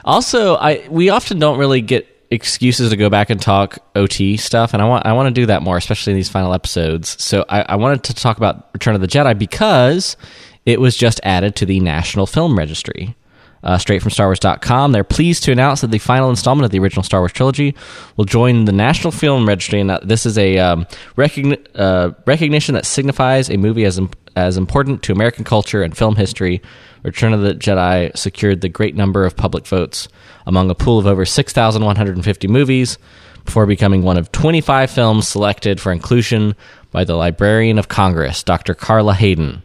[0.03, 4.73] Also, I we often don't really get excuses to go back and talk OT stuff,
[4.73, 7.21] and I want I want to do that more, especially in these final episodes.
[7.23, 10.17] So I, I wanted to talk about Return of the Jedi because
[10.65, 13.15] it was just added to the National Film Registry.
[13.63, 17.03] Uh, straight from StarWars.com, they're pleased to announce that the final installment of the original
[17.03, 17.75] Star Wars trilogy
[18.17, 22.87] will join the National Film Registry, and this is a um, recogni- uh, recognition that
[22.87, 23.99] signifies a movie as
[24.35, 26.61] as important to American culture and film history.
[27.03, 30.07] Return of the Jedi secured the great number of public votes
[30.45, 32.97] among a pool of over 6,150 movies
[33.45, 36.55] before becoming one of 25 films selected for inclusion
[36.91, 38.73] by the Librarian of Congress, Dr.
[38.73, 39.63] Carla Hayden,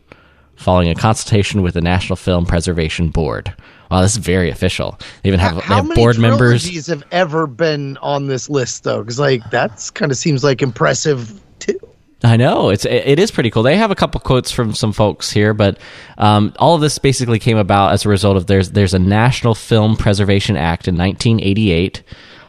[0.57, 3.55] following a consultation with the National Film Preservation Board.
[3.91, 4.99] Wow, this is very official.
[5.23, 6.63] They even have, they How have many board members.
[6.63, 9.01] trilogies have ever been on this list though?
[9.01, 11.79] Because like that's kind of seems like impressive too.
[12.25, 13.63] I know it's it is pretty cool.
[13.63, 15.79] They have a couple quotes from some folks here, but
[16.19, 19.55] um, all of this basically came about as a result of there's there's a National
[19.55, 22.03] Film Preservation Act in 1988,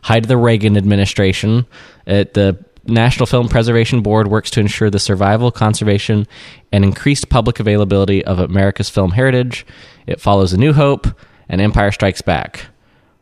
[0.04, 1.66] height of the Reagan administration.
[2.06, 6.26] It, the National Film Preservation Board works to ensure the survival, conservation,
[6.72, 9.66] and increased public availability of America's film heritage.
[10.08, 11.08] It follows A New Hope
[11.50, 12.68] and Empire Strikes Back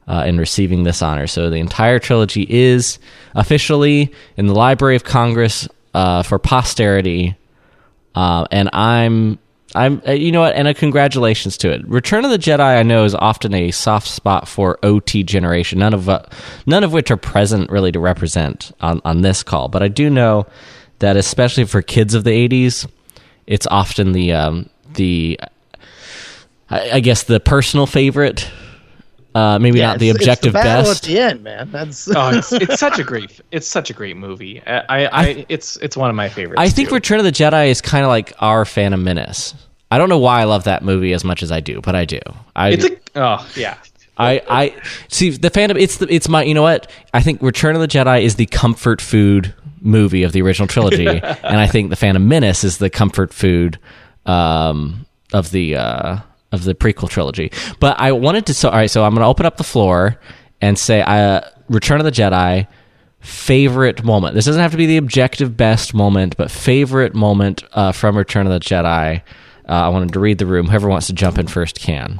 [0.08, 1.28] uh, in receiving this honor.
[1.28, 3.00] So the entire trilogy is
[3.34, 7.36] officially in the Library of Congress uh, for posterity,
[8.14, 9.40] uh, and I'm.
[9.74, 11.86] I'm, uh, you know what, and a congratulations to it.
[11.86, 15.80] Return of the Jedi, I know, is often a soft spot for OT generation.
[15.80, 16.24] None of, uh,
[16.66, 19.68] none of which are present really to represent on, on this call.
[19.68, 20.46] But I do know
[21.00, 22.90] that, especially for kids of the '80s,
[23.48, 25.38] it's often the, um, the,
[26.70, 28.50] I, I guess, the personal favorite.
[29.34, 31.04] Uh, maybe Yeah, not the objective it's the battle best.
[31.04, 31.70] at the end, man.
[31.70, 34.62] That's oh, it's, it's such a great it's such a great movie.
[34.66, 36.62] I, I, I it's it's one of my favorites.
[36.62, 36.96] I think too.
[36.96, 39.54] Return of the Jedi is kind of like our Phantom Menace.
[39.92, 42.06] I don't know why I love that movie as much as I do, but I
[42.06, 42.20] do.
[42.56, 43.78] I, it's a oh yeah.
[44.18, 45.78] I, I see the Phantom.
[45.78, 46.44] It's the, it's my.
[46.44, 46.90] You know what?
[47.14, 51.08] I think Return of the Jedi is the comfort food movie of the original trilogy,
[51.08, 53.78] and I think the Phantom Menace is the comfort food
[54.26, 56.18] um, of the uh,
[56.56, 57.52] of the prequel trilogy.
[57.80, 58.54] But I wanted to.
[58.54, 58.90] So all right.
[58.90, 60.20] So I'm going to open up the floor
[60.62, 62.68] and say, uh, Return of the Jedi
[63.26, 64.36] favorite moment.
[64.36, 68.46] This doesn't have to be the objective best moment, but favorite moment uh, from Return
[68.46, 69.22] of the Jedi.
[69.68, 70.68] Uh, I wanted to read the room.
[70.68, 72.20] Whoever wants to jump in first can.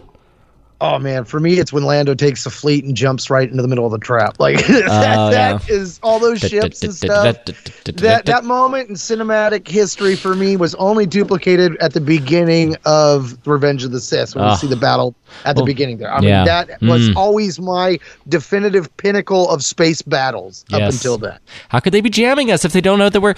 [0.82, 3.68] Oh man, for me, it's when Lando takes the fleet and jumps right into the
[3.68, 4.36] middle of the trap.
[4.40, 7.38] Like that, Oh, that is all those ships and stuff.
[7.86, 13.38] That that moment in cinematic history for me was only duplicated at the beginning of
[13.48, 14.52] Revenge of the Sith when Ah.
[14.52, 16.12] you see the battle at the Well, beginning there.
[16.14, 16.38] I yeah.
[16.38, 17.16] mean, that was Mm.
[17.16, 21.38] always my definitive pinnacle of space battles up until then.
[21.70, 23.36] How could they be jamming us if they don't know that we're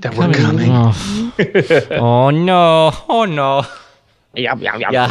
[0.00, 0.70] That we're coming.
[0.72, 1.32] Oh,
[1.90, 2.90] oh no!
[3.08, 3.66] Oh no!
[4.34, 4.90] Yeah, yeah, yeah.
[4.90, 5.06] Yeah.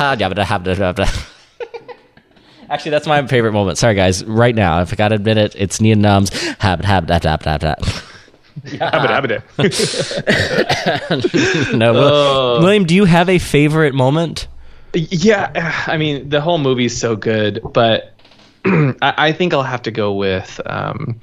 [2.70, 3.78] Actually, that's my favorite moment.
[3.80, 4.24] Sorry, guys.
[4.26, 6.30] Right now, if I gotta admit it, it's Nien Nunb's
[6.60, 7.76] hab hab da da da da.
[8.80, 9.44] Abba, abba.
[11.76, 14.48] No, Will- William, do you have a favorite moment?
[14.94, 15.52] Yeah,
[15.88, 18.14] I mean the whole movie's so good, but
[18.66, 21.20] I, I think I'll have to go with um,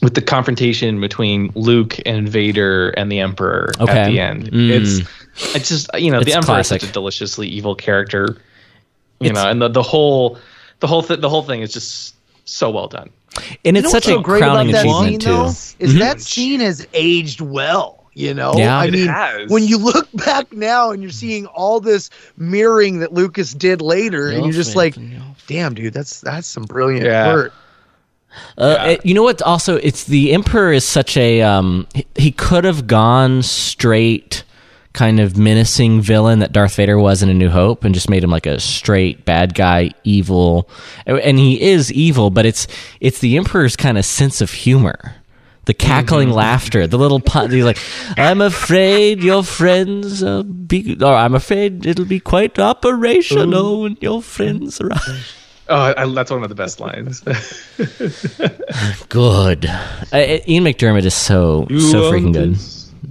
[0.00, 3.92] with the confrontation between Luke and Vader and the Emperor Okay.
[3.98, 4.50] at the end.
[4.50, 4.70] Mm.
[4.70, 5.00] It's
[5.36, 8.36] it's just you know It's the Emperor is such a deliciously evil character,
[9.20, 10.38] you It's- know, and the the whole
[10.80, 12.14] the whole th- the whole thing is just
[12.44, 13.10] so well done.
[13.64, 15.36] And You it's know such what's so a great crowning about that achievement scene, too.
[15.36, 15.46] though,
[15.86, 17.98] is that scene has aged well.
[18.14, 18.78] You know, Yeah.
[18.78, 19.48] I It mean, has.
[19.48, 24.28] when you look back now and you're seeing all this mirroring that Lucas did later,
[24.28, 24.96] and you're just like,
[25.46, 27.32] "Damn, dude, that's that's some brilliant Yeah.
[27.32, 27.54] work."
[28.58, 29.40] Uh, it- you know what?
[29.42, 31.86] Also, it's the Emperor is such a um.
[31.94, 34.44] He, he could have gone straight,
[34.92, 38.22] kind of menacing villain that Darth Vader was in A New Hope, and just made
[38.22, 40.68] him like a straight bad guy, evil.
[41.06, 42.66] And he is evil, but it's
[43.00, 45.14] it's the Emperor's kind of sense of humor.
[45.64, 47.50] The cackling laughter, the little pun.
[47.52, 47.78] He's like,
[48.16, 54.22] "I'm afraid your friends uh, be, or I'm afraid it'll be quite operational when your
[54.22, 55.36] friends arrive."
[55.68, 57.20] Oh, I, that's one of the best lines.
[59.08, 59.66] Good.
[59.66, 62.58] Uh, Ian McDiarmid is so so freaking good.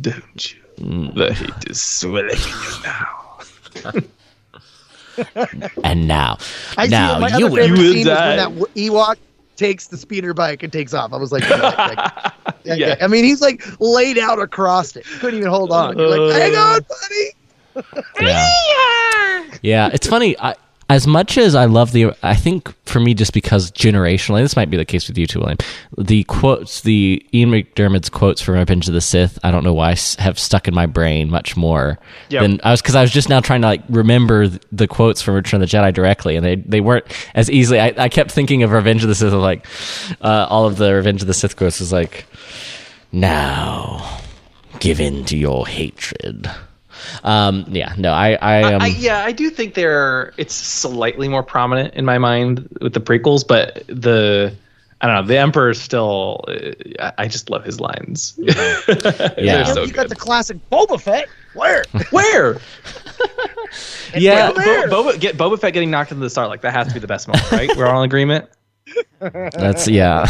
[0.01, 0.60] Don't you?
[0.81, 4.01] The hate is swelling in you now.
[5.83, 6.37] And now,
[6.77, 7.55] I now see my you other will.
[7.63, 8.45] favorite will scene die.
[8.47, 9.15] was when that Ewok
[9.57, 11.11] takes the speeder bike and takes off.
[11.13, 11.97] I was like, like,
[12.63, 12.95] yeah, Yeah.
[13.01, 15.05] I mean, he's like laid out across it.
[15.19, 15.97] Couldn't even hold on.
[15.97, 16.27] You're Uh.
[16.29, 17.85] like, hang on, buddy.
[18.21, 19.43] Yeah.
[19.61, 20.37] yeah, it's funny.
[20.39, 20.55] I,
[20.95, 24.69] as much as I love the, I think for me, just because generationally, this might
[24.69, 25.57] be the case with you too, William.
[25.97, 29.95] The quotes, the Ian McDiarmid's quotes from Revenge of the Sith, I don't know why,
[30.19, 31.97] have stuck in my brain much more
[32.29, 32.41] Yep.
[32.41, 35.35] than I was because I was just now trying to like remember the quotes from
[35.35, 37.79] Return of the Jedi directly, and they they weren't as easily.
[37.79, 39.65] I, I kept thinking of Revenge of the Sith, of like
[40.21, 42.25] uh, all of the Revenge of the Sith quotes was like,
[43.11, 44.19] now
[44.79, 46.49] give in to your hatred.
[47.23, 50.33] Um, yeah, no, I, I, um, I, yeah, I do think there.
[50.37, 54.55] It's slightly more prominent in my mind with the prequels, but the
[55.01, 55.27] I don't know.
[55.27, 56.43] The Emperor still.
[56.47, 56.53] uh,
[56.99, 58.37] I- I just love his lines.
[59.37, 59.63] Yeah.
[59.63, 61.27] They're so you got the classic Boba Fett.
[61.55, 61.83] Where?
[62.11, 62.59] Where?
[64.15, 64.59] yeah, Bo-
[65.03, 67.07] Boba, get Boba Fett getting knocked into the star like that has to be the
[67.07, 67.75] best moment, right?
[67.75, 68.47] We're all in agreement.
[69.19, 70.25] that's yeah.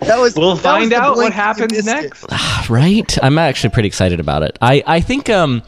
[0.00, 0.36] That was.
[0.36, 2.24] We'll that find the out what happens next.
[2.70, 5.62] right i'm actually pretty excited about it i i think um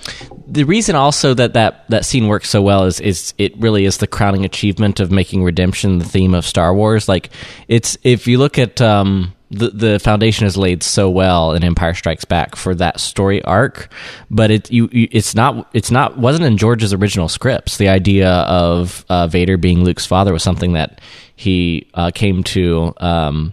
[0.47, 3.99] the reason also that that that scene works so well is is it really is
[3.99, 7.31] the crowning achievement of making redemption the theme of star wars like
[7.69, 11.95] it's if you look at um the, the foundation is laid so well in Empire
[11.95, 13.93] Strikes Back for that story arc,
[14.29, 17.77] but it you, you it's not it's not wasn't in George's original scripts.
[17.77, 21.01] The idea of uh, Vader being Luke's father was something that
[21.37, 23.53] he uh, came to um,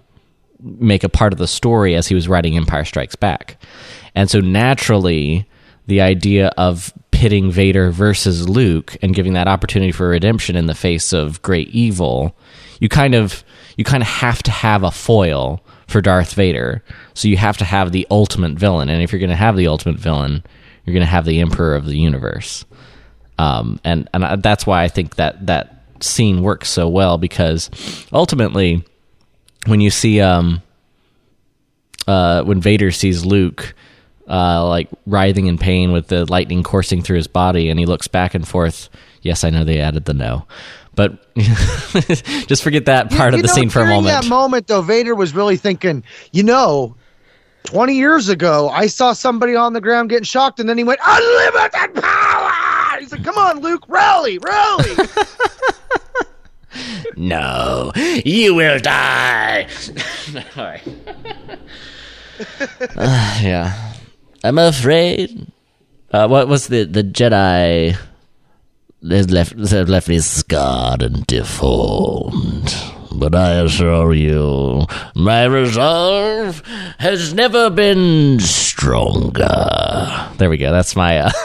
[0.60, 3.62] make a part of the story as he was writing Empire Strikes Back.
[4.16, 5.48] And so naturally,
[5.88, 10.76] the idea of pitting Vader versus Luke and giving that opportunity for redemption in the
[10.76, 12.36] face of great evil,
[12.80, 13.44] you kind of
[13.78, 16.84] you kind of have to have a foil for Darth Vader.
[17.14, 19.68] So you have to have the ultimate villain, and if you're going to have the
[19.68, 20.44] ultimate villain,
[20.86, 22.66] you're going to have the Emperor of the universe.
[23.38, 27.70] Um, and and I- that's why I think that that scene works so well because
[28.12, 28.84] ultimately
[29.68, 30.62] when you see um
[32.08, 33.74] uh when Vader sees Luke
[34.28, 38.08] uh like writhing in pain with the lightning coursing through his body and he looks
[38.08, 38.90] back and forth.
[39.22, 40.46] Yes I know they added the no.
[40.96, 44.22] But just forget that part You of the know, scene for a moment.
[44.22, 46.96] That moment, though, Vader was really thinking, you know,
[47.64, 51.00] 20 years ago, I saw somebody on the ground getting shocked, and then he went,
[51.04, 53.00] unlimited power!
[53.00, 54.96] He's like, come on, Luke, rally, rally!
[57.16, 57.92] no
[58.26, 59.68] you will die.
[60.58, 60.82] All right.
[62.98, 63.93] Uh, yeah
[64.44, 65.48] I'm afraid
[66.12, 67.98] uh, what was the the Jedi
[69.06, 72.74] They've left, they've left me scarred and deformed.
[73.12, 76.66] But I assure you, my resolve
[77.00, 80.30] has never been stronger.
[80.38, 80.72] There we go.
[80.72, 81.18] That's my.
[81.18, 81.32] Uh,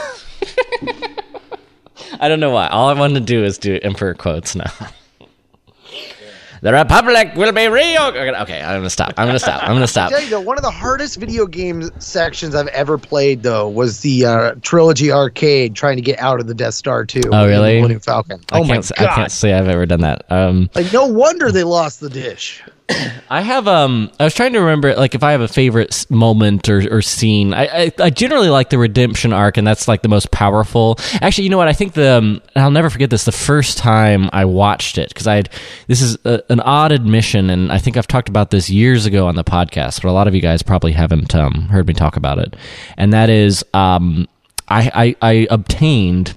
[2.21, 2.67] I don't know why.
[2.67, 4.71] All I wanted to do is do Emperor quotes now.
[6.61, 8.01] the Republic will be real.
[8.03, 9.13] Okay, I'm gonna stop.
[9.17, 9.63] I'm gonna stop.
[9.63, 10.09] I'm gonna stop.
[10.11, 14.01] tell you though, one of the hardest video game sections I've ever played though was
[14.01, 17.21] the uh, trilogy arcade trying to get out of the Death Star 2.
[17.31, 17.75] Oh, in really?
[17.77, 18.41] Millennium Falcon.
[18.51, 18.91] I Oh my can't.
[18.97, 19.07] god!
[19.07, 20.25] I can't say I've ever done that.
[20.31, 22.63] Um, Like no wonder they lost the dish.
[23.29, 26.69] I have um I was trying to remember like if I have a favorite moment
[26.69, 27.53] or, or scene.
[27.53, 30.97] I, I I generally like the redemption arc and that's like the most powerful.
[31.21, 31.67] Actually, you know what?
[31.67, 35.27] I think the um, I'll never forget this the first time I watched it because
[35.27, 35.49] I had
[35.87, 39.27] this is a, an odd admission and I think I've talked about this years ago
[39.27, 42.15] on the podcast, but a lot of you guys probably haven't um, heard me talk
[42.15, 42.55] about it.
[42.97, 44.27] And that is um
[44.67, 46.35] I I, I obtained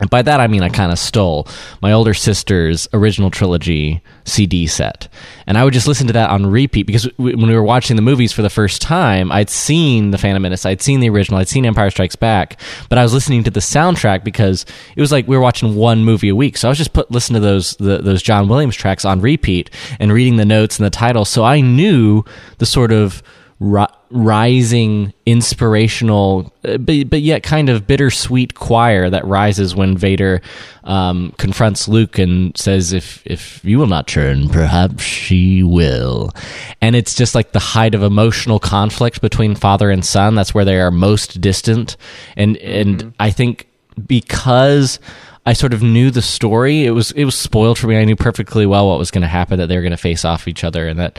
[0.00, 1.46] and by that I mean I kind of stole
[1.82, 5.08] my older sister's original trilogy CD set.
[5.46, 8.02] And I would just listen to that on repeat because when we were watching the
[8.02, 11.48] movies for the first time, I'd seen The Phantom Menace, I'd seen the original, I'd
[11.48, 14.64] seen Empire Strikes Back, but I was listening to the soundtrack because
[14.96, 16.56] it was like we were watching one movie a week.
[16.56, 19.70] So I was just put listen to those the, those John Williams tracks on repeat
[19.98, 21.28] and reading the notes and the titles.
[21.28, 22.24] So I knew
[22.58, 23.22] the sort of
[23.60, 30.40] ri- rising inspirational uh, but, but yet kind of bittersweet choir that rises when Vader
[30.82, 36.32] um, confronts Luke and says if if you will not turn perhaps she will.
[36.80, 40.34] And it's just like the height of emotional conflict between father and son.
[40.34, 41.96] That's where they are most distant.
[42.36, 43.68] And and I think
[44.06, 44.98] because
[45.46, 46.84] I sort of knew the story.
[46.84, 47.96] It was it was spoiled for me.
[47.96, 50.24] I knew perfectly well what was going to happen that they were going to face
[50.24, 51.18] off each other and that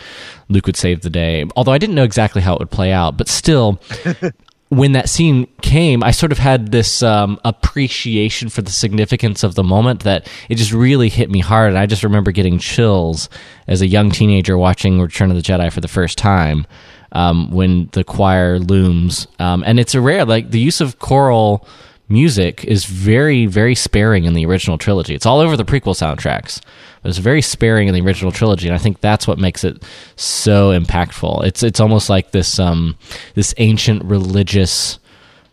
[0.49, 1.45] Luke would save the day.
[1.55, 3.81] Although I didn't know exactly how it would play out, but still
[4.69, 9.55] when that scene came, I sort of had this um, appreciation for the significance of
[9.55, 11.69] the moment that it just really hit me hard.
[11.69, 13.27] And I just remember getting chills
[13.67, 16.65] as a young teenager watching Return of the Jedi for the first time
[17.11, 19.27] um, when the choir looms.
[19.39, 21.67] Um, and it's a rare, like the use of choral
[22.11, 25.15] music is very, very sparing in the original trilogy.
[25.15, 26.61] It's all over the prequel soundtracks,
[27.01, 29.81] but it's very sparing in the original trilogy, and I think that's what makes it
[30.15, 31.45] so impactful.
[31.45, 32.97] It's it's almost like this um,
[33.35, 34.99] this ancient religious.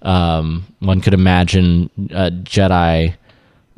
[0.02, 3.14] Um, one could imagine uh, Jedi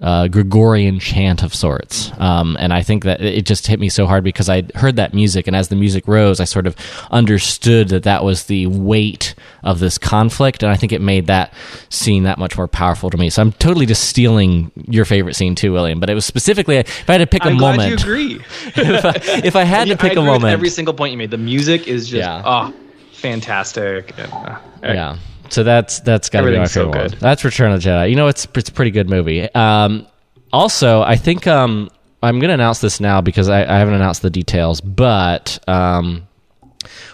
[0.00, 2.10] uh, Gregorian chant of sorts.
[2.18, 5.12] Um, and I think that it just hit me so hard because I heard that
[5.12, 6.74] music, and as the music rose, I sort of
[7.10, 11.52] understood that that was the weight of this conflict, and I think it made that
[11.90, 13.28] scene that much more powerful to me.
[13.30, 16.00] So I'm totally just stealing your favorite scene too, William.
[16.00, 17.90] But it was specifically if I had to pick I'm a glad moment.
[17.90, 18.34] you agree.
[18.76, 19.12] if, I,
[19.44, 21.30] if I had to I pick a agree with moment, every single point you made.
[21.30, 22.42] The music is just Yeah.
[22.44, 22.74] oh,
[23.12, 24.14] fantastic.
[24.18, 25.18] And, uh, yeah.
[25.50, 27.18] So that's that's got to be my Everything's so favorite one.
[27.20, 28.10] That's Return of the Jedi.
[28.10, 29.52] You know, it's it's a pretty good movie.
[29.54, 30.06] Um,
[30.52, 31.90] also, I think um,
[32.22, 36.26] I'm going to announce this now because I, I haven't announced the details, but um,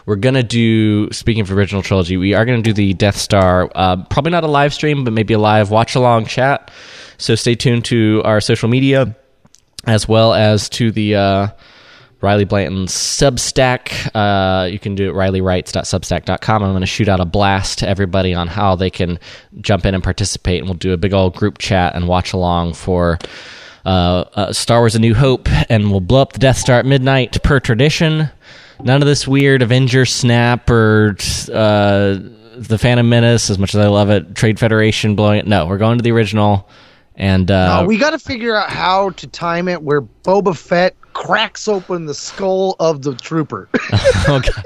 [0.05, 1.11] we're going to do.
[1.12, 3.70] Speaking of original trilogy, we are going to do the Death Star.
[3.74, 6.70] Uh, probably not a live stream, but maybe a live watch along chat.
[7.18, 9.16] So stay tuned to our social media
[9.87, 11.49] as well as to the uh,
[12.21, 14.11] Riley Blanton's Substack.
[14.14, 16.62] Uh, you can do it rileywrites.substack.com.
[16.62, 19.19] I'm going to shoot out a blast to everybody on how they can
[19.61, 22.75] jump in and participate, and we'll do a big old group chat and watch along
[22.75, 23.19] for.
[23.85, 26.87] Uh, uh, Star Wars: A New Hope, and we'll blow up the Death Star at
[26.87, 28.31] midnight per tradition.
[28.83, 31.17] None of this weird Avengers snap or
[31.53, 32.19] uh,
[32.57, 33.51] the Phantom Menace.
[33.51, 35.47] As much as I love it, Trade Federation blowing it.
[35.47, 36.69] No, we're going to the original.
[37.17, 41.67] And uh, we got to figure out how to time it where Boba Fett cracks
[41.67, 43.71] open the skull of the trooper.
[44.29, 44.62] okay.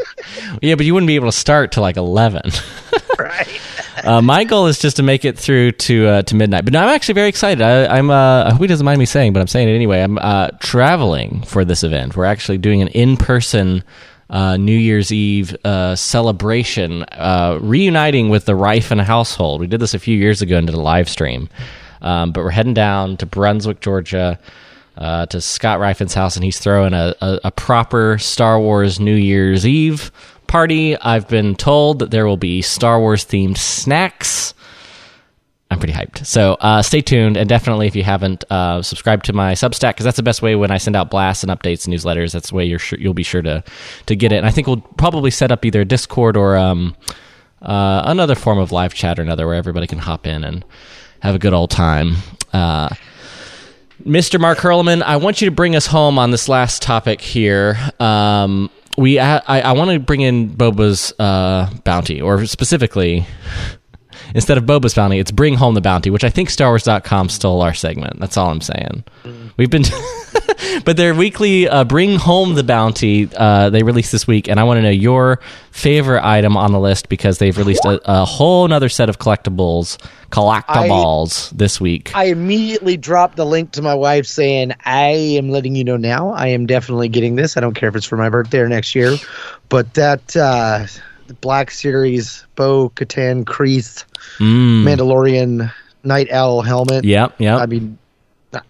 [0.61, 2.51] Yeah, but you wouldn't be able to start till like eleven.
[3.19, 3.61] right.
[4.03, 6.65] uh, my goal is just to make it through to uh, to midnight.
[6.65, 7.63] But no, I'm actually very excited.
[7.63, 8.11] I, I'm.
[8.11, 10.03] Uh, I hope he doesn't mind me saying, but I'm saying it anyway.
[10.03, 12.17] I'm uh, traveling for this event.
[12.17, 13.85] We're actually doing an in person.
[14.29, 19.61] Uh, New Year's Eve uh, celebration, uh, reuniting with the Rife and household.
[19.61, 21.49] We did this a few years ago and did a live stream,
[22.03, 24.39] um, but we're heading down to Brunswick, Georgia,
[24.97, 29.15] uh, to Scott Riffin's house, and he's throwing a, a, a proper Star Wars New
[29.15, 30.13] Year's Eve
[30.47, 30.97] party.
[30.97, 34.53] I've been told that there will be Star Wars themed snacks.
[35.71, 36.27] I'm pretty hyped.
[36.27, 40.05] So uh, stay tuned, and definitely if you haven't uh, subscribed to my Substack, because
[40.05, 42.33] that's the best way when I send out blasts and updates and newsletters.
[42.33, 43.63] That's the way you're sure, you'll be sure to
[44.07, 44.39] to get it.
[44.39, 46.97] And I think we'll probably set up either a Discord or um,
[47.63, 50.65] uh, another form of live chat or another where everybody can hop in and
[51.21, 52.17] have a good old time.
[52.53, 52.89] Uh,
[54.05, 54.41] Mr.
[54.41, 57.79] Mark Hurlman, I want you to bring us home on this last topic here.
[57.99, 63.27] Um, we, I, I want to bring in Boba's uh, bounty, or specifically,
[64.35, 67.75] instead of Boba's bounty, it's Bring Home the Bounty, which I think StarWars.com stole our
[67.75, 68.21] segment.
[68.21, 69.05] That's all I'm saying.
[69.57, 69.85] We've been,
[70.85, 74.65] but their weekly uh, Bring Home the Bounty uh, they released this week, and I
[74.65, 78.65] want to know your favorite item on the list because they've released a, a whole
[78.65, 79.99] another set of collectibles,
[80.31, 82.15] collectibles this week.
[82.15, 86.31] I immediately dropped the link to my wife saying, I am letting you know now.
[86.31, 87.57] I am definitely getting this.
[87.57, 89.17] I don't care if it's for my birthday or next year.
[89.69, 90.87] But that uh,
[91.41, 94.05] Black Series, Bo Katan Kryze,
[94.39, 94.85] Mm.
[94.85, 95.73] Mandalorian
[96.05, 97.05] Nite Owl helmet.
[97.05, 97.57] Yep, yeah.
[97.57, 97.99] I mean,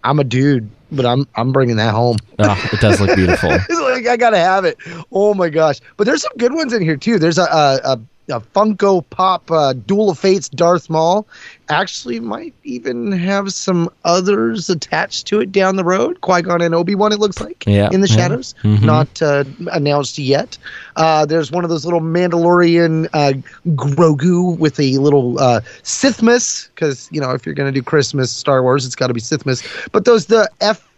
[0.05, 2.17] I'm a dude, but I'm I'm bringing that home.
[2.39, 3.51] Oh, it does look beautiful.
[3.91, 4.79] Like I gotta have it.
[5.13, 5.81] Oh my gosh!
[5.97, 7.19] But there's some good ones in here too.
[7.19, 8.01] There's a a, a,
[8.31, 11.29] a Funko Pop uh, Duel of Fates Darth Maul.
[11.69, 16.21] Actually, might even have some others attached to it down the road.
[16.21, 17.13] Qui Gon and Obi Wan.
[17.13, 18.17] It looks like Yeah, in the yeah.
[18.17, 18.83] shadows, Mhm.
[18.85, 20.59] not uh, announced yet.
[20.97, 23.33] Uh, there's one of those little Mandalorian uh,
[23.69, 28.63] Grogu with a little uh, Sithmas, because you know if you're gonna do Christmas Star
[28.63, 29.63] Wars, it's got to be Sithmas.
[29.93, 30.89] But those the F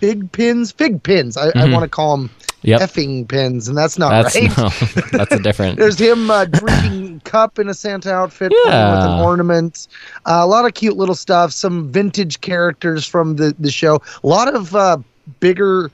[0.00, 1.36] big pins, fig pins.
[1.36, 1.72] I, I Mhm.
[1.72, 2.30] want to call them
[2.66, 2.80] Yep.
[2.80, 4.58] effing pins, and that's not That's right.
[4.58, 4.68] no,
[5.18, 5.78] that's a different.
[5.78, 9.86] There's him uh, drinking cup in a Santa outfit playing with an ornament.
[10.26, 11.52] Uh, a lot of cute little stuff.
[11.52, 14.02] Some vintage characters from the, the show.
[14.24, 14.98] A lot of uh,
[15.38, 15.90] bigger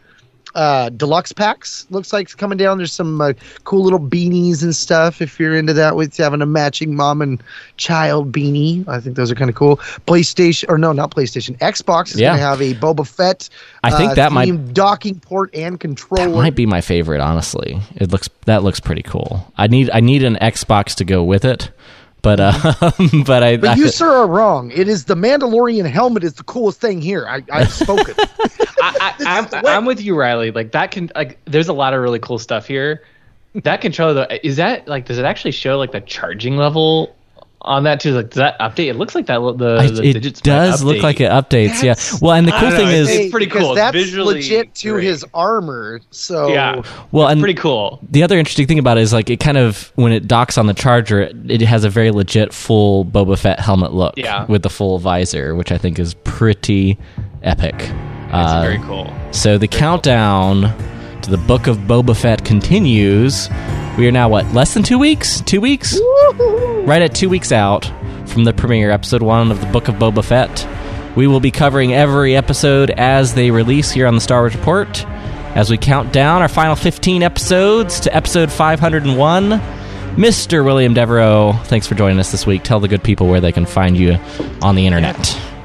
[0.54, 1.86] uh, deluxe packs.
[1.90, 2.76] Looks like it's coming down.
[2.78, 3.32] There's some uh,
[3.64, 5.22] cool little beanies and stuff.
[5.22, 7.42] If you're into that, with having a matching mom and
[7.76, 9.76] child beanie, I think those are kind of cool.
[10.06, 11.58] PlayStation or no, not PlayStation.
[11.58, 12.30] Xbox is Yeah.
[12.30, 13.48] going to have a Boba Fett.
[13.82, 16.28] I think uh, that might- docking port and controller.
[16.28, 17.80] That might be my favorite, honestly.
[17.96, 19.52] It looks that looks pretty cool.
[19.56, 21.70] I need I need an Xbox to go with it,
[22.22, 22.52] but uh,
[23.26, 24.70] but I, But I you, sir, are wrong.
[24.70, 27.26] It is the Mandalorian helmet is the coolest thing here.
[27.26, 28.14] I, I've spoken.
[28.18, 30.50] I, I, I'm, I'm with you, Riley.
[30.50, 31.38] Like that can like.
[31.44, 33.02] There's a lot of really cool stuff here.
[33.64, 35.04] That controller, though, is that like?
[35.06, 37.14] Does it actually show like the charging level
[37.62, 38.12] on that too?
[38.12, 38.88] Like, does that update?
[38.88, 39.38] It looks like that.
[39.56, 41.80] The, I- the it digits does look like it updates.
[41.80, 42.18] That's- yeah.
[42.20, 43.74] Well, and the cool thing know, is, it's pretty cool.
[43.74, 45.04] That's visually legit to great.
[45.04, 46.00] his armor.
[46.10, 46.82] So Yeah.
[47.12, 47.98] well, and Pretty cool.
[48.10, 50.66] the other interesting thing about it is like it kind of when it docks on
[50.66, 54.14] the charger, it, it has a very legit full Boba Fett helmet look.
[54.16, 54.44] Yeah.
[54.46, 56.98] With the full visor, which I think is pretty
[57.42, 57.74] epic.
[57.78, 57.90] It's
[58.50, 59.12] Uh, very cool.
[59.32, 60.72] So the countdown
[61.22, 63.48] to the Book of Boba Fett continues.
[63.96, 65.40] We are now what less than two weeks?
[65.40, 65.98] Two weeks?
[66.84, 67.90] Right at two weeks out
[68.26, 70.66] from the premiere, episode one of the Book of Boba Fett.
[71.16, 75.04] We will be covering every episode as they release here on the Star Wars Report.
[75.54, 79.50] As we count down our final 15 episodes to episode 501,
[80.16, 80.64] Mr.
[80.64, 82.62] William Devereaux, thanks for joining us this week.
[82.64, 84.18] Tell the good people where they can find you
[84.62, 85.16] on the internet.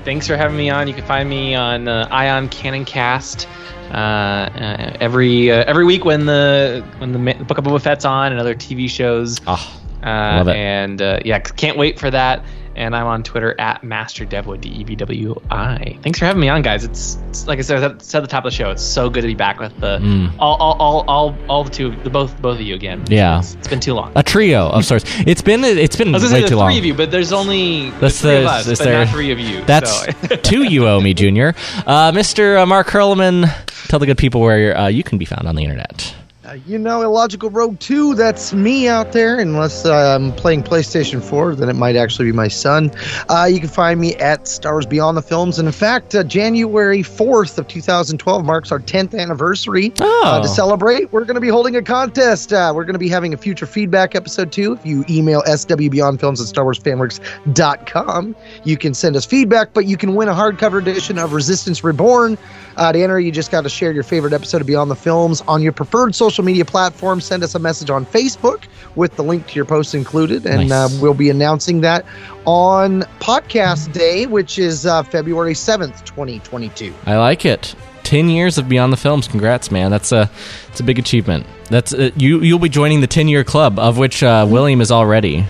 [0.07, 0.87] Thanks for having me on.
[0.87, 3.45] You can find me on uh, Ion Canon Cast
[3.91, 8.05] uh, uh, every uh, every week when the when the Ma- Book of Boba Fett's
[8.05, 9.41] on and other TV shows.
[9.45, 10.05] Oh, Uh,
[10.37, 10.55] Love it.
[10.55, 12.45] And uh, yeah, can't wait for that.
[12.77, 15.97] And I'm on Twitter at MasterDevWood, D E V W I.
[16.03, 16.83] Thanks for having me on, guys.
[16.83, 18.69] It's, it's like I said, at said at the top of the show.
[18.69, 19.95] It's so good to be back with the
[20.37, 23.03] all, all, all, all, all the two, the both, both of you again.
[23.05, 23.09] Mm.
[23.09, 23.39] Yeah.
[23.39, 24.11] it's, it's been too long.
[24.15, 25.05] a trio of sorts.
[25.25, 26.69] It's been it's been I was gonna way say too long.
[26.69, 29.13] three of you, but there's only That's the three the- of us, but there- not
[29.13, 29.63] three of you.
[29.65, 30.35] That's so.
[30.43, 31.55] two you owe me, Junior.
[31.87, 32.61] Uh, Mr.
[32.61, 33.51] uh, Mark Hurlman,
[33.87, 36.13] tell the good people where uh, you can be found on the internet.
[36.47, 39.37] Uh, you know, Illogical Rogue 2, that's me out there.
[39.37, 42.89] Unless uh, I'm playing PlayStation 4, then it might actually be my son.
[43.27, 45.59] Uh, you can find me at Star Wars Beyond the Films.
[45.59, 49.91] And in fact, uh, January 4th of 2012 marks our 10th anniversary.
[49.99, 50.21] Oh.
[50.23, 52.53] Uh, to celebrate, we're going to be holding a contest.
[52.53, 54.71] Uh, we're going to be having a future feedback episode too.
[54.71, 60.29] If you email swbeyondfilms at starwarsfanworks.com, you can send us feedback, but you can win
[60.29, 62.37] a hardcover edition of Resistance Reborn.
[62.77, 65.41] Uh, to enter, you just got to share your favorite episode of Beyond the Films
[65.47, 67.19] on your preferred social media platform.
[67.19, 68.65] Send us a message on Facebook
[68.95, 70.93] with the link to your post included, and Nice.
[70.95, 72.05] uh, we'll be announcing that
[72.45, 76.93] on podcast day, which is uh, February 7th, 2022.
[77.07, 77.73] I like it.
[78.03, 79.27] Ten years of Beyond the Films.
[79.27, 79.91] Congrats, man.
[79.91, 80.29] That's a
[80.69, 81.45] it's a big achievement.
[81.69, 82.39] That's uh, you.
[82.39, 85.45] You'll be joining the ten year club, of which uh, William is already.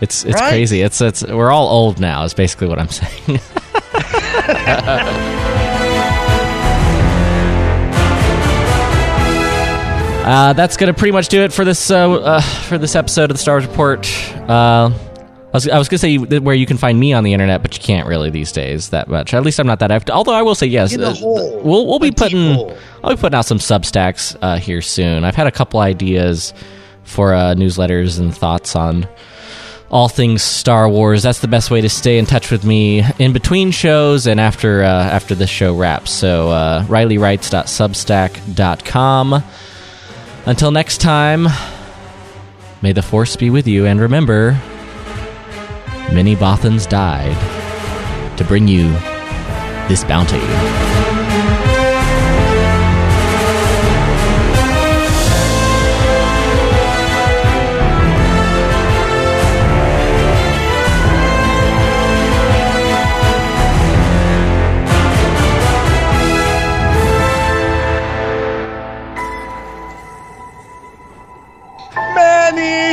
[0.00, 0.48] It's it's Right.
[0.48, 0.80] crazy.
[0.80, 2.24] It's it's we're all old now.
[2.24, 3.38] Is basically what I'm saying.
[10.30, 13.36] Uh, that's gonna pretty much do it for this uh, uh, for this episode of
[13.36, 14.08] the Star Wars Report.
[14.48, 17.62] Uh, I was, I was gonna say where you can find me on the internet,
[17.62, 19.34] but you can't really these days that much.
[19.34, 20.14] At least I'm not that active.
[20.14, 21.60] Although I will say yes, the uh, hole.
[21.64, 22.78] we'll we'll be putting hole.
[23.02, 25.24] I'll be putting out some Substacks uh, here soon.
[25.24, 26.54] I've had a couple ideas
[27.02, 29.08] for uh, newsletters and thoughts on
[29.90, 31.24] all things Star Wars.
[31.24, 34.84] That's the best way to stay in touch with me in between shows and after
[34.84, 36.12] uh, after this show wraps.
[36.12, 39.42] So uh, RileyWrites.substack.com.
[40.46, 41.46] Until next time,
[42.82, 44.58] may the Force be with you, and remember,
[46.12, 47.36] many Bothans died
[48.38, 48.88] to bring you
[49.88, 50.99] this bounty.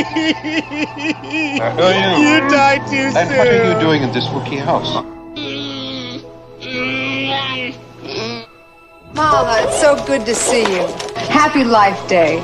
[0.08, 2.10] How are you?
[2.24, 3.16] You died too soon.
[3.16, 5.04] And what are you doing in this Wookiee house?
[9.14, 10.86] Mama, it's so good to see you.
[11.28, 12.40] Happy Life Day.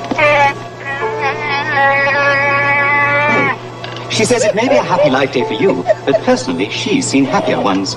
[4.11, 7.25] She says it may be a happy life day for you, but personally, she's seen
[7.25, 7.95] happier ones.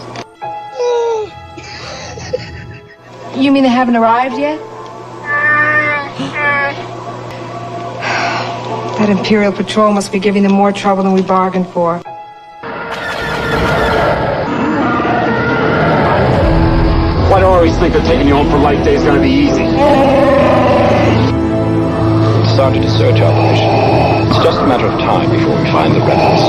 [3.37, 4.59] You mean they haven't arrived yet?
[8.99, 12.03] That Imperial Patrol must be giving them more trouble than we bargained for.
[17.31, 19.23] Why do I always think that taking you home for life day is going to
[19.23, 19.63] be easy?
[22.59, 23.71] Started a search operation.
[24.35, 26.43] It's just a matter of time before we find the rebels.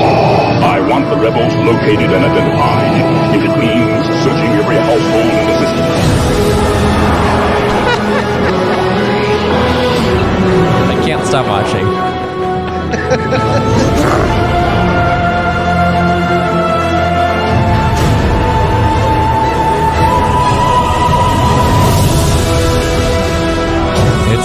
[0.66, 5.54] I want the rebels located and identified, if it means searching every household in the
[5.54, 5.86] system.
[10.90, 12.09] I can't stop watching.
[13.10, 13.18] It's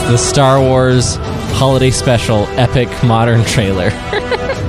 [0.09, 1.17] the Star Wars
[1.57, 3.91] Holiday Special Epic Modern Trailer.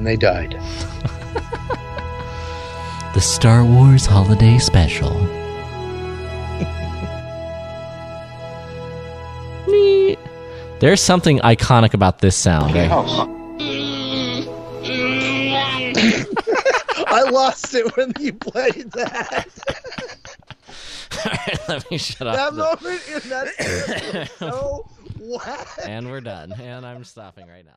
[0.00, 0.52] And then they died.
[3.12, 5.12] the Star Wars Holiday Special.
[9.68, 10.18] Neat.
[10.80, 12.74] There's something iconic about this sound.
[12.74, 12.88] eh?
[17.06, 19.48] I lost it when you played that.
[21.68, 22.54] Let me shut that up.
[22.54, 24.88] moment in that so
[25.18, 25.68] whack.
[25.84, 26.52] and we're done.
[26.52, 27.72] And I'm stopping right now.